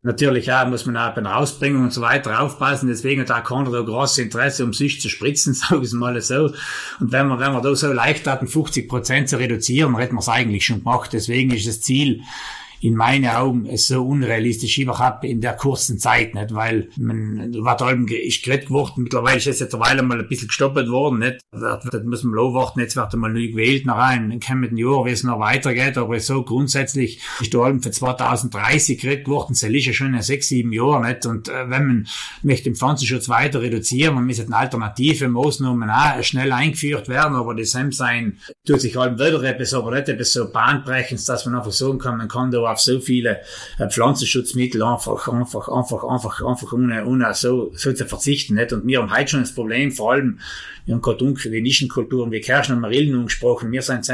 Natürlich 0.01 0.49
auch 0.53 0.65
muss 0.65 0.85
man 0.85 0.95
auch 0.95 1.13
bei 1.13 1.19
der 1.19 1.35
Ausbringung 1.35 1.83
und 1.83 1.93
so 1.93 1.99
weiter 1.99 2.39
aufpassen. 2.41 2.87
Deswegen 2.87 3.21
hat 3.21 3.31
auch 3.31 3.43
keiner 3.43 3.69
da 3.69 3.81
großes 3.81 4.19
Interesse, 4.19 4.63
um 4.63 4.71
sich 4.71 5.01
zu 5.01 5.09
spritzen, 5.09 5.53
sagen 5.55 5.81
wir 5.81 5.97
mal 5.97 6.21
so. 6.21 6.53
Und 7.01 7.11
wenn 7.11 7.27
wir, 7.27 7.39
wenn 7.39 7.51
wir 7.51 7.61
da 7.61 7.75
so 7.75 7.91
leicht 7.91 8.25
hatten, 8.25 8.47
50 8.47 8.87
Prozent 8.87 9.27
zu 9.27 9.37
reduzieren, 9.37 9.97
hätten 9.97 10.15
wir 10.15 10.21
es 10.21 10.29
eigentlich 10.29 10.65
schon 10.65 10.79
gemacht. 10.79 11.11
Deswegen 11.11 11.51
ist 11.51 11.67
das 11.67 11.81
Ziel, 11.81 12.21
in 12.81 12.95
meinen 12.95 13.29
Augen 13.29 13.65
es 13.65 13.87
so 13.87 14.05
unrealistisch 14.05 14.77
überhaupt 14.77 15.23
in 15.23 15.41
der 15.41 15.55
kurzen 15.55 15.99
Zeit, 15.99 16.33
nicht? 16.33 16.53
Weil 16.53 16.89
man, 16.97 17.53
was 17.59 17.81
allem 17.81 18.07
ist 18.07 18.43
geredet 18.43 18.67
geworden, 18.67 19.03
mittlerweile 19.03 19.37
ist 19.37 19.45
jetzt 19.45 19.73
eine 19.73 19.83
Weile 19.83 20.03
mal 20.03 20.19
ein 20.19 20.27
bisschen 20.27 20.47
gestoppt 20.47 20.87
worden, 20.89 21.19
nicht? 21.19 21.41
Das 21.51 22.03
müssen 22.03 22.31
wir 22.31 22.53
warten, 22.53 22.79
jetzt 22.79 22.95
wird 22.95 23.13
einmal 23.13 23.33
neu 23.33 23.47
gewählt 23.47 23.85
nach 23.85 23.97
einem, 23.97 24.29
dann 24.29 24.39
kommen 24.39 24.75
die 24.75 24.81
Jahr, 24.81 25.05
wie 25.05 25.11
es 25.11 25.23
noch 25.23 25.39
weitergeht, 25.39 25.97
aber 25.97 26.19
so 26.19 26.43
grundsätzlich 26.43 27.19
ist 27.41 27.53
der 27.53 27.61
allem 27.61 27.81
für 27.81 27.91
2030 27.91 28.99
geredet 28.99 29.25
geworden, 29.25 29.49
das 29.49 29.63
ist 29.63 29.85
ja 29.85 29.93
schon 29.93 30.13
in 30.13 30.21
sechs, 30.21 30.47
sieben 30.47 30.71
Jahren, 30.71 31.07
nicht? 31.07 31.25
Und 31.25 31.49
äh, 31.49 31.69
wenn 31.69 31.85
man 31.85 32.07
möchte 32.43 32.65
den 32.65 32.75
Pflanzenschutz 32.75 33.29
weiter 33.29 33.61
reduzieren, 33.61 34.15
man 34.15 34.25
müssen 34.25 34.53
alternative 34.53 35.27
Maßnahmen 35.27 35.89
auch 35.89 36.23
schnell 36.23 36.51
eingeführt 36.51 37.09
werden, 37.09 37.35
aber 37.35 37.55
das 37.55 37.71
sein 37.71 38.37
tut 38.65 38.81
sich 38.81 38.97
allem 38.97 39.15
wieder 39.15 39.41
etwas, 39.43 39.73
aber 39.73 39.91
nicht 39.91 40.09
etwas 40.09 40.33
so 40.33 40.51
bahnbrechend, 40.51 41.27
dass 41.27 41.45
man 41.45 41.55
einfach 41.55 41.71
sagen 41.71 41.99
kann, 41.99 42.17
man 42.17 42.27
kann 42.27 42.51
da 42.51 42.68
auf 42.71 42.79
so 42.79 42.99
viele 42.99 43.41
äh, 43.77 43.87
Pflanzenschutzmittel 43.89 44.81
einfach, 44.83 45.27
einfach, 45.27 45.67
einfach, 45.69 46.03
einfach, 46.03 46.41
einfach 46.41 46.73
ohne, 46.73 47.05
ohne 47.05 47.33
so, 47.33 47.71
so 47.75 47.93
zu 47.93 48.05
verzichten. 48.05 48.55
Nicht? 48.55 48.73
Und 48.73 48.85
wir 48.85 49.01
haben 49.01 49.15
heute 49.15 49.29
schon 49.29 49.41
das 49.41 49.53
Problem, 49.53 49.91
vor 49.91 50.13
allem, 50.13 50.39
wir 50.85 50.95
haben 50.95 51.01
gerade 51.01 51.33
die 51.33 51.61
Nischenkulturen 51.61 52.31
wie 52.31 52.41
Kirschen 52.41 52.75
und 52.75 52.81
Marillen 52.81 53.17
angesprochen. 53.19 53.71
Wir 53.71 53.81
sind 53.81 54.05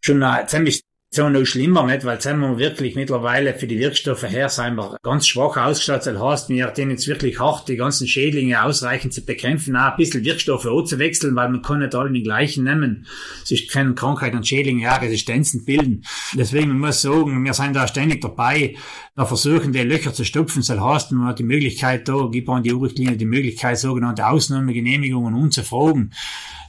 schon 0.00 0.24
ziemlich 0.46 0.82
so 1.12 1.28
noch 1.28 1.44
schlimmer, 1.44 1.84
nicht? 1.86 2.04
Weil 2.04 2.20
sind 2.20 2.38
wir 2.38 2.56
wirklich 2.56 2.94
mittlerweile 2.94 3.54
für 3.54 3.66
die 3.66 3.80
Wirkstoffe 3.80 4.22
her 4.22 4.48
sind 4.48 4.76
wir 4.76 4.96
ganz 5.02 5.26
schwach 5.26 5.56
ausgestattet. 5.56 6.14
Das 6.14 6.22
heißt, 6.22 6.48
wir 6.50 6.68
denen 6.68 6.92
jetzt 6.92 7.08
wirklich 7.08 7.40
hart 7.40 7.66
die 7.66 7.74
ganzen 7.74 8.06
Schädlinge 8.06 8.62
ausreichend 8.62 9.12
zu 9.12 9.24
bekämpfen, 9.24 9.74
auch 9.74 9.90
ein 9.90 9.96
bisschen 9.96 10.24
Wirkstoffe 10.24 10.66
anzuwechseln, 10.66 11.34
weil 11.34 11.48
man 11.48 11.62
kann 11.62 11.80
nicht 11.80 11.96
alle 11.96 12.12
den 12.12 12.22
gleichen 12.22 12.62
nehmen. 12.62 13.06
Es 13.42 13.66
können 13.66 13.96
Krankheiten 13.96 14.36
und 14.36 14.46
Schädlinge 14.46 14.84
ja 14.84 14.94
Resistenzen 14.94 15.64
bilden. 15.64 16.04
Deswegen 16.34 16.68
man 16.68 16.78
muss 16.78 17.02
sagen, 17.02 17.44
wir 17.44 17.54
sind 17.54 17.74
da 17.74 17.88
ständig 17.88 18.20
dabei, 18.20 18.76
da 19.16 19.26
versuchen 19.26 19.72
die 19.72 19.80
Löcher 19.80 20.14
zu 20.14 20.24
stopfen. 20.24 20.62
Das 20.64 20.78
heißt, 20.78 21.10
man 21.10 21.26
hat 21.26 21.40
die 21.40 21.44
Möglichkeit, 21.44 22.08
da 22.08 22.28
gibt 22.30 22.46
man 22.46 22.62
die 22.62 22.70
Richtlinie 22.70 23.16
die 23.16 23.24
Möglichkeit, 23.24 23.80
sogenannte 23.80 24.28
Ausnahmegenehmigungen 24.28 25.34
umzufragen 25.34 26.12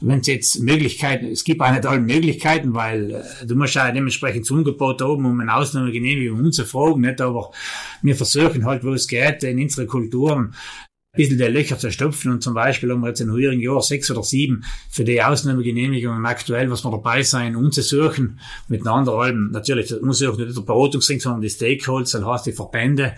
wenn 0.01 0.19
es 0.19 0.27
jetzt 0.27 0.59
Möglichkeiten, 0.59 1.27
es 1.27 1.43
gibt 1.43 1.61
auch 1.61 1.71
nicht 1.71 1.85
alle 1.85 2.01
Möglichkeiten, 2.01 2.73
weil 2.73 3.11
äh, 3.11 3.45
du 3.45 3.55
musst 3.55 3.75
ja 3.75 3.91
dementsprechend 3.91 4.45
das 4.45 4.55
Angebot 4.55 5.01
oben, 5.01 5.25
um 5.25 5.39
eine 5.39 5.55
Ausnahmegenehmigung 5.55 6.39
umzufragen, 6.39 7.01
nicht? 7.01 7.21
Aber 7.21 7.51
wir 8.01 8.15
versuchen 8.15 8.65
halt, 8.65 8.83
wo 8.83 8.93
es 8.93 9.07
geht, 9.07 9.43
in 9.43 9.59
unsere 9.59 9.87
Kulturen 9.87 10.55
ein 11.13 11.17
bisschen 11.17 11.37
die 11.37 11.43
Löcher 11.43 11.77
zu 11.77 11.91
stopfen 11.91 12.31
und 12.31 12.41
zum 12.41 12.53
Beispiel 12.53 12.89
haben 12.89 13.01
wir 13.01 13.09
jetzt 13.09 13.19
in 13.19 13.31
höheren 13.31 13.59
Jahr 13.59 13.81
sechs 13.81 14.09
oder 14.09 14.23
sieben 14.23 14.63
für 14.89 15.03
die 15.03 15.21
Ausnahmegenehmigungen 15.21 16.25
aktuell, 16.25 16.71
was 16.71 16.85
wir 16.85 16.91
dabei 16.91 17.21
sein, 17.21 17.55
umzusuchen, 17.55 18.39
miteinander 18.69 19.13
allem, 19.13 19.51
natürlich, 19.51 19.89
das 19.89 20.01
muss 20.01 20.21
ja 20.21 20.29
auch 20.29 20.37
nicht 20.37 20.55
der 20.55 20.61
Beratungsring, 20.61 21.19
sondern 21.19 21.41
die 21.41 21.49
Stakeholder, 21.49 22.09
das 22.09 22.25
heißt 22.25 22.45
die 22.45 22.53
Verbände, 22.53 23.13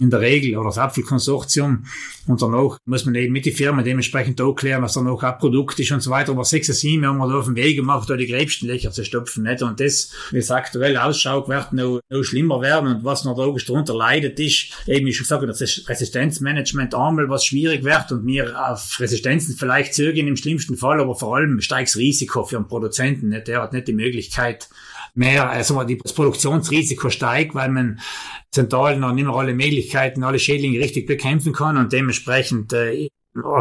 in 0.00 0.10
der 0.10 0.20
Regel 0.20 0.56
oder 0.56 0.68
das 0.68 0.78
Apfelkonsortium. 0.78 1.84
Und 2.26 2.42
danach 2.42 2.78
muss 2.84 3.04
man 3.04 3.14
eben 3.14 3.32
mit 3.32 3.46
die 3.46 3.52
Firma 3.52 3.82
dementsprechend 3.82 4.40
auch 4.40 4.54
klären, 4.54 4.82
was 4.82 4.94
danach 4.94 5.22
auch 5.22 5.38
Produkt 5.38 5.78
ist 5.80 5.90
und 5.92 6.02
so 6.02 6.10
weiter. 6.10 6.32
Aber 6.32 6.44
sechs, 6.44 6.66
sieben 6.66 7.06
haben 7.06 7.18
wir 7.18 7.28
da 7.28 7.38
auf 7.38 7.46
dem 7.46 7.56
Weg 7.56 7.76
gemacht, 7.76 8.08
da 8.08 8.16
die 8.16 8.26
gröbsten 8.26 8.68
zu 8.92 9.04
stopfen. 9.04 9.44
Nicht? 9.44 9.62
Und 9.62 9.80
das, 9.80 10.10
wie 10.30 10.38
es 10.38 10.50
aktuell 10.50 10.96
ausschaut, 10.96 11.48
wird 11.48 11.72
noch, 11.72 12.00
noch 12.10 12.22
schlimmer 12.22 12.60
werden. 12.60 12.96
Und 12.96 13.04
was 13.04 13.24
noch 13.24 13.36
darunter 13.36 13.94
leidet, 13.94 14.38
ist 14.38 14.72
eben, 14.86 15.06
ich 15.06 15.16
schon 15.16 15.24
gesagt, 15.24 15.48
das 15.48 15.88
Resistenzmanagement 15.88 16.94
einmal, 16.94 17.28
was 17.28 17.46
schwierig 17.46 17.84
wird 17.84 18.12
und 18.12 18.26
wir 18.26 18.70
auf 18.70 19.00
Resistenzen 19.00 19.56
vielleicht 19.56 19.94
zögern 19.94 20.26
im 20.26 20.36
schlimmsten 20.36 20.76
Fall, 20.76 21.00
aber 21.00 21.14
vor 21.14 21.36
allem 21.36 21.60
steigt 21.60 21.88
das 21.88 21.96
Risiko 21.96 22.44
für 22.44 22.56
einen 22.56 22.68
Produzenten. 22.68 23.28
Nicht? 23.28 23.48
Der 23.48 23.62
hat 23.62 23.72
nicht 23.72 23.88
die 23.88 23.92
Möglichkeit, 23.92 24.68
mehr, 25.14 25.48
also 25.48 25.82
das 25.82 26.12
Produktionsrisiko 26.12 27.10
steigt, 27.10 27.54
weil 27.54 27.70
man 27.70 28.00
zentral 28.50 28.98
noch 28.98 29.12
nicht 29.12 29.24
mehr 29.26 29.34
alle 29.34 29.54
Möglichkeiten, 29.54 30.24
alle 30.24 30.38
Schädlinge 30.38 30.78
richtig 30.78 31.06
bekämpfen 31.06 31.52
kann 31.52 31.76
und 31.76 31.92
dementsprechend 31.92 32.72
äh, 32.72 33.08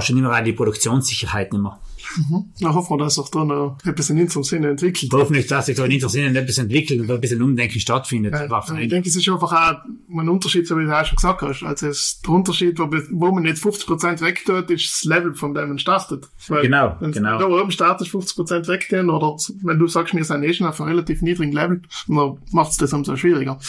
du 0.10 0.14
nicht 0.14 0.24
mehr 0.24 0.32
die 0.42 0.54
Produktionssicherheit 0.54 1.52
nicht 1.54 1.62
mehr. 1.62 1.80
Mhm. 2.18 2.46
Na, 2.60 2.74
hoffen 2.74 2.98
wir, 2.98 3.04
dass 3.04 3.16
sich 3.16 3.30
da 3.30 3.46
noch 3.46 3.78
etwas 3.86 4.10
in 4.10 4.20
unserem 4.20 4.44
Sinne 4.44 4.70
entwickelt. 4.70 5.12
Hoffentlich, 5.14 5.48
dass 5.48 5.68
sich 5.68 5.78
da 5.78 5.86
in 5.86 5.94
unserem 5.94 6.12
Sinne 6.12 6.40
etwas 6.40 6.58
entwickelt 6.58 7.02
und 7.02 7.12
ein 7.12 7.22
bisschen 7.22 7.42
Umdenken 7.42 7.80
stattfindet. 7.80 8.34
Ja, 8.34 8.64
ich 8.80 8.90
denke, 8.90 9.10
es 9.10 9.16
ist 9.16 9.30
einfach 9.30 9.52
auch 9.52 10.20
ein 10.20 10.30
Unterschied, 10.30 10.68
so 10.68 10.78
wie 10.78 10.86
du 10.86 11.00
auch 11.00 11.06
schon 11.06 11.16
gesagt 11.16 11.42
hast. 11.42 11.64
Also 11.64 11.88
es, 11.88 12.22
der 12.22 12.34
Unterschied, 12.34 12.80
wo, 12.80 12.90
wo 13.12 13.32
man 13.32 13.46
jetzt 13.46 13.64
50% 13.64 14.22
wegtut, 14.22 14.70
ist 14.72 14.92
das 14.92 15.04
Level, 15.04 15.34
von 15.34 15.54
dem 15.54 15.70
man 15.70 15.80
startet. 15.80 16.28
Weil 16.48 16.64
genau, 16.64 16.96
wenn 17.00 17.12
genau. 17.12 17.38
da 17.40 17.46
oben 17.46 17.72
startest, 17.72 18.12
50% 18.12 18.68
wegtun, 18.68 19.10
oder 19.10 19.36
wenn 19.64 19.80
du 19.80 19.88
sagst, 19.88 20.16
wir 20.16 20.24
sind 20.24 20.44
eh 20.44 20.54
schon 20.54 20.68
auf 20.68 20.80
einem 20.82 20.90
relativ 20.90 21.22
niedrigen 21.22 21.52
Level, 21.52 21.82
dann 22.08 22.38
macht 22.52 22.72
es 22.72 22.78
das 22.78 22.94
umso 22.94 23.16
schwieriger. 23.16 23.60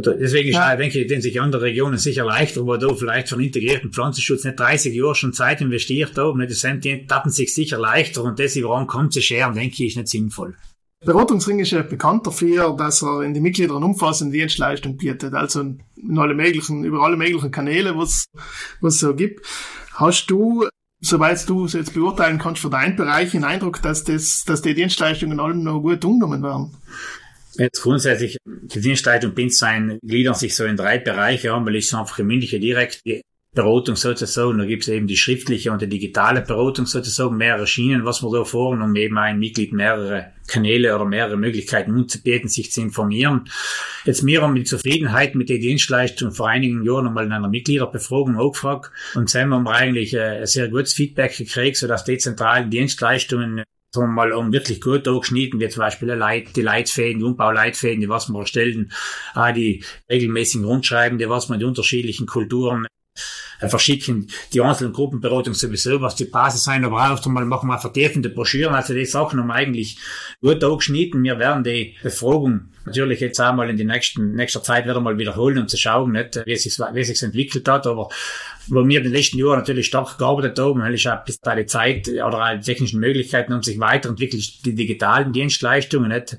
Deswegen 0.00 0.52
ja. 0.52 0.76
denke 0.76 1.00
ich, 1.00 1.06
den 1.06 1.22
sich 1.22 1.40
andere 1.40 1.62
Regionen 1.62 1.98
sicher 1.98 2.24
leichter, 2.24 2.66
wo 2.66 2.76
da 2.76 2.94
vielleicht 2.94 3.28
von 3.28 3.40
integrierten 3.40 3.92
Pflanzenschutz 3.92 4.44
nicht 4.44 4.58
30 4.58 4.94
Jahre 4.94 5.14
schon 5.14 5.32
Zeit 5.32 5.60
investiert 5.60 6.16
haben, 6.18 6.38
nicht, 6.38 6.84
die 6.84 7.06
taten 7.06 7.30
sich 7.30 7.54
sicher 7.54 7.78
leichter 7.78 8.22
und 8.24 8.38
das 8.38 8.56
überall 8.56 8.86
kommt 8.86 9.12
zu 9.12 9.20
scheren, 9.20 9.54
denke 9.54 9.84
ich, 9.84 9.90
ist 9.90 9.96
nicht 9.96 10.08
sinnvoll. 10.08 10.54
Beratungsring 11.04 11.60
ist 11.60 11.72
ja 11.72 11.82
bekannt 11.82 12.26
dafür, 12.26 12.74
dass 12.76 13.02
er 13.02 13.22
in 13.22 13.34
die 13.34 13.40
Mitglieder 13.40 13.76
eine 13.76 13.84
umfassende 13.84 14.36
Dienstleistung 14.36 14.96
bietet, 14.96 15.34
also 15.34 15.60
in 15.60 16.18
alle 16.18 16.34
möglichen, 16.34 16.84
über 16.84 17.02
alle 17.02 17.16
möglichen 17.16 17.50
Kanäle, 17.50 17.96
was 17.96 18.26
es 18.82 18.98
so 18.98 19.14
gibt. 19.14 19.46
Hast 19.94 20.26
du, 20.26 20.66
soweit 21.00 21.48
du 21.48 21.66
es 21.66 21.74
jetzt 21.74 21.94
beurteilen 21.94 22.38
kannst, 22.38 22.62
für 22.62 22.70
deinen 22.70 22.96
Bereich 22.96 23.32
den 23.32 23.44
Eindruck, 23.44 23.82
dass 23.82 24.04
das, 24.04 24.44
dass 24.44 24.62
die 24.62 24.74
Dienstleistungen 24.74 25.38
allem 25.38 25.62
noch 25.62 25.80
gut 25.80 26.04
umgenommen 26.04 26.42
werden? 26.42 26.76
Jetzt 27.58 27.82
grundsätzlich, 27.82 28.38
die 28.44 28.80
Dienstleistung 28.80 29.34
BIND 29.34 29.54
sein, 29.54 29.98
gliedern 30.02 30.34
sich 30.34 30.54
so 30.54 30.64
in 30.64 30.76
drei 30.76 30.98
Bereiche, 30.98 31.50
weil 31.52 31.76
ich 31.76 31.88
so 31.88 31.96
einfach 31.96 32.18
im 32.18 32.26
mündliche 32.26 32.60
direkt 32.60 33.02
Beratung 33.56 33.96
sozusagen. 33.96 34.58
Da 34.58 34.64
gibt 34.64 34.84
es 34.84 34.88
eben 34.88 35.08
die 35.08 35.16
schriftliche 35.16 35.72
und 35.72 35.82
die 35.82 35.88
digitale 35.88 36.42
Beratung 36.42 36.86
sozusagen, 36.86 37.36
mehrere 37.36 37.66
Schienen, 37.66 38.04
was 38.04 38.22
wir 38.22 38.30
da 38.30 38.44
fahren, 38.44 38.82
um 38.82 38.94
eben 38.94 39.18
ein 39.18 39.40
Mitglied 39.40 39.72
mehrere 39.72 40.32
Kanäle 40.46 40.94
oder 40.94 41.06
mehrere 41.06 41.36
Möglichkeiten 41.36 41.92
anzubieten, 41.92 42.48
sich 42.48 42.70
zu 42.70 42.82
informieren. 42.82 43.48
Jetzt 44.04 44.22
mir 44.22 44.42
haben 44.42 44.54
die 44.54 44.62
Zufriedenheit 44.62 45.34
mit 45.34 45.48
der 45.48 45.58
Dienstleistung 45.58 46.30
vor 46.30 46.48
einigen 46.48 46.84
Jahren 46.84 47.08
einmal 47.08 47.24
in 47.24 47.32
einer 47.32 47.48
Mitgliederbefragung 47.48 48.36
auch 48.36 48.52
gefragt 48.52 48.92
und 49.16 49.34
dann 49.34 49.52
haben 49.52 49.64
wir 49.64 49.72
eigentlich 49.72 50.14
äh, 50.14 50.40
ein 50.40 50.46
sehr 50.46 50.68
gutes 50.68 50.94
Feedback 50.94 51.36
gekriegt, 51.36 51.78
sodass 51.78 52.04
die 52.04 52.18
zentralen 52.18 52.70
Dienstleistungen 52.70 53.64
sagen 53.90 54.08
wir 54.08 54.12
mal, 54.12 54.32
um 54.32 54.52
wirklich 54.52 54.80
gut 54.80 55.06
angeschnitten, 55.08 55.60
wie 55.60 55.68
zum 55.68 55.80
Beispiel 55.80 56.08
die 56.54 56.62
Leitfäden, 56.62 57.20
die 57.20 57.24
Umbauleitfäden, 57.24 58.00
die 58.00 58.08
was 58.08 58.28
wir 58.28 58.38
erstellen, 58.38 58.92
auch 59.34 59.52
die 59.52 59.84
regelmäßigen 60.10 60.66
Rundschreiben, 60.66 61.18
die 61.18 61.28
was 61.28 61.48
wir 61.48 61.54
in 61.54 61.60
die 61.60 61.66
unterschiedlichen 61.66 62.26
Kulturen 62.26 62.86
verschicken 63.60 64.28
die 64.52 64.60
einzelnen 64.60 64.92
Gruppenberatung 64.92 65.54
sowieso, 65.54 66.00
was 66.00 66.16
die 66.16 66.26
Basis 66.26 66.64
sein, 66.64 66.84
aber 66.84 67.12
auch 67.12 67.26
mal 67.26 67.44
machen 67.44 67.68
wir 67.68 67.78
vertiefende 67.78 68.30
Broschüren, 68.30 68.74
also 68.74 68.94
die 68.94 69.04
Sachen 69.04 69.38
haben 69.40 69.48
wir 69.48 69.54
eigentlich 69.54 69.98
gut 70.40 70.62
angeschnitten. 70.62 71.22
Wir 71.22 71.38
werden 71.38 71.64
die 71.64 71.94
Befragung 72.02 72.68
natürlich 72.84 73.20
jetzt 73.20 73.40
auch 73.40 73.54
mal 73.54 73.68
in 73.68 73.76
die 73.76 73.84
nächsten, 73.84 74.32
nächster 74.34 74.62
Zeit 74.62 74.84
wieder 74.84 75.00
mal 75.00 75.18
wiederholen, 75.18 75.58
um 75.58 75.68
zu 75.68 75.76
schauen, 75.76 76.12
nicht, 76.12 76.40
wie 76.44 76.52
es 76.52 76.62
sich, 76.62 76.78
wie 76.78 77.04
sich 77.04 77.22
entwickelt 77.22 77.68
hat, 77.68 77.86
aber 77.86 78.08
wo 78.68 78.86
wir 78.86 78.98
in 78.98 79.04
den 79.04 79.12
letzten 79.12 79.38
Jahren 79.38 79.58
natürlich 79.58 79.86
stark 79.86 80.18
gearbeitet 80.18 80.58
haben, 80.58 80.94
ich 80.94 81.08
auch 81.08 81.24
bis 81.24 81.40
da 81.40 81.54
die 81.54 81.66
Zeit 81.66 82.08
oder 82.08 82.56
die 82.56 82.64
technischen 82.64 83.00
Möglichkeiten 83.00 83.52
um 83.52 83.62
sich 83.62 83.78
weiterentwickelt, 83.78 84.64
die 84.64 84.74
digitalen 84.74 85.32
Dienstleistungen, 85.32 86.08
nicht, 86.10 86.38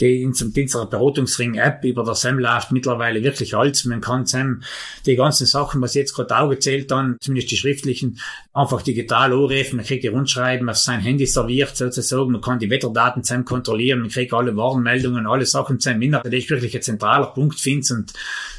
die 0.00 0.22
in 0.22 0.34
zum 0.34 0.52
Dienst 0.52 0.74
der 0.74 0.86
Beratungsring-App 0.86 1.84
über 1.84 2.04
der 2.04 2.14
SEM 2.14 2.38
läuft 2.38 2.72
mittlerweile 2.72 3.22
wirklich 3.22 3.54
alles. 3.54 3.84
Man 3.84 4.00
kann 4.00 4.26
SEM 4.26 4.62
die 5.06 5.16
ganzen 5.16 5.46
Sachen, 5.46 5.80
was 5.80 5.94
jetzt 5.94 6.14
gerade 6.14 6.36
auch 6.38 6.48
gezählt 6.48 6.90
dann, 6.90 7.16
zumindest 7.20 7.50
die 7.50 7.56
schriftlichen, 7.56 8.20
einfach 8.52 8.82
digital 8.82 9.32
anrufen. 9.32 9.76
Man 9.76 9.84
kriegt 9.84 10.04
die 10.04 10.08
Rundschreiben 10.08 10.68
auf 10.68 10.76
sein 10.76 11.00
Handy 11.00 11.26
serviert 11.26 11.76
sozusagen. 11.76 12.32
Man 12.32 12.40
kann 12.40 12.58
die 12.58 12.70
Wetterdaten 12.70 13.24
SEM 13.24 13.44
kontrollieren. 13.44 14.00
Man 14.00 14.10
kriegt 14.10 14.32
alle 14.32 14.56
Warnmeldungen, 14.56 15.26
alle 15.26 15.46
Sachen 15.46 15.80
SEM. 15.80 16.10
Das 16.10 16.24
ist 16.24 16.50
wirklich 16.50 16.74
ein 16.74 16.82
zentraler 16.82 17.28
Punkt, 17.28 17.58
finde 17.58 17.94
und 17.94 18.12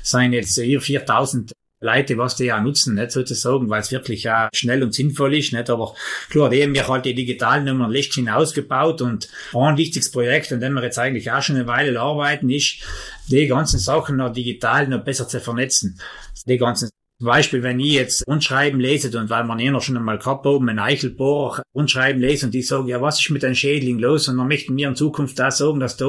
sein 0.04 0.34
jetzt 0.34 0.56
hier 0.56 0.82
4000 0.82 1.52
Leute, 1.82 2.18
was 2.18 2.36
die 2.36 2.46
ja 2.46 2.60
nutzen, 2.60 2.96
nicht 2.96 3.12
sozusagen, 3.12 3.70
weil 3.70 3.80
es 3.80 3.92
wirklich 3.92 4.24
ja 4.24 4.50
schnell 4.54 4.84
und 4.84 4.94
sinnvoll 4.94 5.36
ist, 5.36 5.54
nicht? 5.54 5.70
Aber 5.70 5.96
klar, 6.30 6.50
die 6.50 6.62
haben 6.62 6.76
ja 6.76 6.86
halt 6.88 7.06
die 7.06 7.16
digitalen 7.16 7.66
Nummern 7.66 7.92
letztlich 7.92 8.30
ausgebaut 8.30 9.02
und 9.02 9.30
ein 9.54 9.78
wichtiges 9.78 10.12
Projekt, 10.12 10.52
an 10.52 10.60
dem 10.60 10.74
wir 10.74 10.84
jetzt 10.84 11.00
eigentlich 11.00 11.32
auch 11.32 11.42
schon 11.42 11.56
eine 11.56 11.68
Weile 11.68 12.00
arbeiten, 12.00 12.50
ist, 12.50 12.80
die 13.28 13.48
ganzen 13.48 13.80
Sachen 13.80 14.18
noch 14.18 14.34
digital 14.34 14.88
noch 14.88 15.04
besser 15.04 15.28
zu 15.28 15.40
vernetzen. 15.40 16.00
Die 16.46 16.58
ganzen 16.58 16.90
Beispiel, 17.22 17.64
wenn 17.64 17.82
ich 17.82 17.94
jetzt 17.94 18.26
Rundschreiben 18.28 18.80
lese 18.80 19.18
und 19.20 19.30
weil 19.30 19.44
man 19.44 19.60
eh 19.60 19.70
noch 19.70 19.82
schon 19.82 19.98
einmal 19.98 20.20
gehabt 20.20 20.46
oben 20.46 20.70
ein 20.70 20.80
Eichelbohr 20.80 21.62
Rundschreiben 21.76 22.22
lese 22.22 22.46
und 22.46 22.54
die 22.54 22.62
sagen, 22.62 22.88
ja, 22.88 23.02
was 23.02 23.20
ist 23.20 23.30
mit 23.30 23.44
einem 23.44 23.56
Schädling 23.56 24.00
los? 24.00 24.30
Und 24.30 24.38
dann 24.38 24.48
möchten 24.48 24.78
wir 24.78 24.88
in 24.88 24.96
Zukunft 24.96 25.38
da 25.38 25.52
sagen, 25.52 25.82
dass 25.82 25.98
da, 25.98 26.08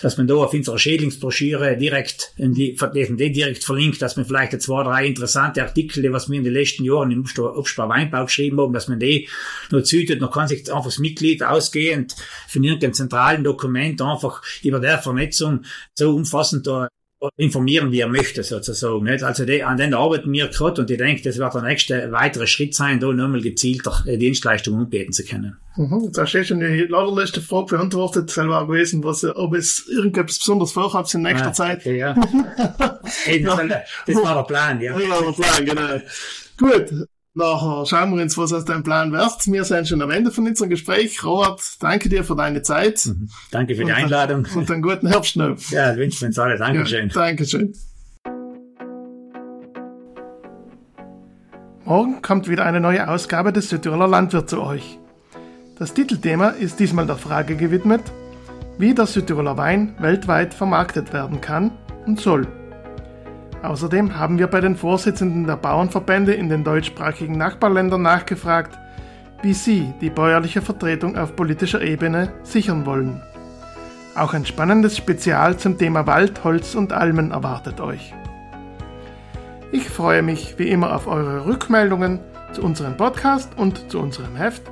dass 0.00 0.16
man 0.16 0.26
da 0.26 0.36
auf 0.36 0.54
unserer 0.54 0.78
Schädlingsbroschüre 0.78 1.76
direkt, 1.76 2.32
in 2.38 2.54
die, 2.54 2.74
die 2.94 3.32
direkt 3.32 3.64
verlinkt, 3.64 4.00
dass 4.00 4.16
man 4.16 4.24
vielleicht 4.24 4.60
zwei, 4.62 4.82
drei 4.82 5.06
interessante 5.06 5.62
Artikel, 5.62 6.02
die 6.02 6.12
was 6.12 6.30
wir 6.30 6.38
in 6.38 6.44
den 6.44 6.54
letzten 6.54 6.84
Jahren 6.84 7.10
im 7.10 7.20
Obstbau 7.20 7.88
Weinbau 7.90 8.24
geschrieben 8.24 8.60
haben, 8.60 8.72
dass 8.72 8.88
man 8.88 8.98
die 8.98 9.28
noch 9.70 9.82
zütet, 9.82 10.22
noch 10.22 10.32
kann 10.32 10.48
sich 10.48 10.60
einfach 10.72 10.84
das 10.84 10.98
Mitglied 10.98 11.42
ausgehend 11.42 12.16
von 12.48 12.64
irgendeinem 12.64 12.94
zentralen 12.94 13.44
Dokument 13.44 14.00
einfach 14.00 14.42
über 14.62 14.80
der 14.80 14.98
Vernetzung 14.98 15.64
so 15.94 16.16
umfassend 16.16 16.66
da 16.66 16.88
informieren, 17.36 17.92
wie 17.92 18.00
er 18.00 18.08
möchte, 18.08 18.42
sozusagen. 18.42 19.04
Nicht? 19.04 19.22
Also 19.22 19.44
die, 19.44 19.62
an 19.62 19.76
den 19.76 19.94
arbeiten 19.94 20.32
wir 20.32 20.48
gerade 20.48 20.80
und 20.80 20.90
ich 20.90 20.98
denke, 20.98 21.22
das 21.22 21.38
wird 21.38 21.54
der 21.54 21.62
nächste 21.62 22.12
weitere 22.12 22.46
Schritt 22.46 22.74
sein, 22.74 23.00
da 23.00 23.12
nochmal 23.12 23.40
gezielter 23.40 24.02
Dienstleistungen 24.06 24.80
anbieten 24.80 25.12
zu 25.12 25.24
können. 25.24 25.56
Mhm, 25.76 26.10
da 26.12 26.26
steht 26.26 26.48
schon 26.48 26.60
die 26.60 26.88
allerletzte 26.92 27.40
Frage 27.40 27.76
beantwortet, 27.76 28.30
selber 28.30 28.66
gewesen, 28.66 29.04
was, 29.04 29.24
ob 29.24 29.54
es 29.54 29.86
irgendetwas 29.88 30.38
besonders 30.38 30.72
vorhabt 30.72 31.12
in 31.14 31.22
nächster 31.22 31.48
ah, 31.48 31.52
Zeit. 31.52 31.80
Okay, 31.80 31.98
ja. 31.98 32.14
das, 33.02 33.82
das 34.06 34.16
war 34.16 34.34
der 34.34 34.42
Plan, 34.42 34.80
ja. 34.80 34.98
Das 34.98 35.08
war 35.08 35.22
der 35.22 35.32
Plan, 35.32 35.64
genau. 35.64 36.00
Gut, 36.58 37.06
Nachher 37.40 37.86
schauen 37.86 38.14
wir 38.14 38.22
uns, 38.22 38.36
was 38.36 38.52
aus 38.52 38.66
deinem 38.66 38.82
Plan 38.82 39.12
wird. 39.12 39.46
Wir 39.46 39.64
sind 39.64 39.88
schon 39.88 40.02
am 40.02 40.10
Ende 40.10 40.30
von 40.30 40.46
unserem 40.46 40.68
Gespräch. 40.68 41.24
Robert, 41.24 41.62
danke 41.80 42.10
dir 42.10 42.22
für 42.22 42.36
deine 42.36 42.60
Zeit. 42.60 43.06
Mhm. 43.06 43.30
Danke 43.50 43.74
für 43.74 43.84
die 43.86 43.92
Einladung. 43.92 44.46
Und 44.54 44.70
einen 44.70 44.82
guten 44.82 45.06
Herbst 45.06 45.36
noch. 45.36 45.56
Ja, 45.70 45.96
wünschen 45.96 46.20
wir 46.20 46.26
uns 46.28 46.38
alle. 46.38 46.58
Dankeschön. 46.58 47.08
Ja, 47.08 47.14
Dankeschön. 47.14 47.72
Morgen 51.86 52.20
kommt 52.20 52.46
wieder 52.46 52.66
eine 52.66 52.78
neue 52.78 53.08
Ausgabe 53.08 53.54
des 53.54 53.70
Südtiroler 53.70 54.06
Landwirt 54.06 54.50
zu 54.50 54.60
euch. 54.60 54.98
Das 55.78 55.94
Titelthema 55.94 56.48
ist 56.48 56.78
diesmal 56.78 57.06
der 57.06 57.16
Frage 57.16 57.56
gewidmet, 57.56 58.02
wie 58.76 58.94
der 58.94 59.06
Südtiroler 59.06 59.56
Wein 59.56 59.94
weltweit 59.98 60.52
vermarktet 60.52 61.14
werden 61.14 61.40
kann 61.40 61.70
und 62.04 62.20
soll. 62.20 62.59
Außerdem 63.62 64.18
haben 64.18 64.38
wir 64.38 64.46
bei 64.46 64.60
den 64.60 64.76
Vorsitzenden 64.76 65.46
der 65.46 65.56
Bauernverbände 65.56 66.32
in 66.32 66.48
den 66.48 66.64
deutschsprachigen 66.64 67.36
Nachbarländern 67.36 68.02
nachgefragt, 68.02 68.78
wie 69.42 69.52
sie 69.52 69.92
die 70.00 70.10
bäuerliche 70.10 70.62
Vertretung 70.62 71.16
auf 71.16 71.36
politischer 71.36 71.82
Ebene 71.82 72.32
sichern 72.42 72.86
wollen. 72.86 73.22
Auch 74.14 74.34
ein 74.34 74.46
spannendes 74.46 74.96
Spezial 74.96 75.56
zum 75.56 75.78
Thema 75.78 76.06
Wald, 76.06 76.42
Holz 76.42 76.74
und 76.74 76.92
Almen 76.92 77.30
erwartet 77.30 77.80
euch. 77.80 78.14
Ich 79.72 79.88
freue 79.88 80.22
mich 80.22 80.58
wie 80.58 80.68
immer 80.68 80.94
auf 80.94 81.06
eure 81.06 81.46
Rückmeldungen 81.46 82.18
zu 82.52 82.62
unserem 82.62 82.96
Podcast 82.96 83.52
und 83.56 83.90
zu 83.90 84.00
unserem 84.00 84.36
Heft 84.36 84.62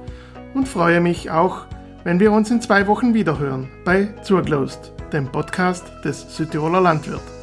und 0.55 0.69
freue 0.69 1.01
mich 1.01 1.31
auch, 1.31 1.67
wenn 2.05 2.21
wir 2.21 2.33
uns 2.33 2.51
in 2.51 2.61
zwei 2.61 2.87
Wochen 2.87 3.15
wiederhören 3.15 3.69
bei 3.85 4.09
Zurglost, 4.23 4.93
dem 5.13 5.31
Podcast 5.31 5.87
des 6.05 6.37
Südtiroler 6.37 6.81
Landwirt. 6.81 7.38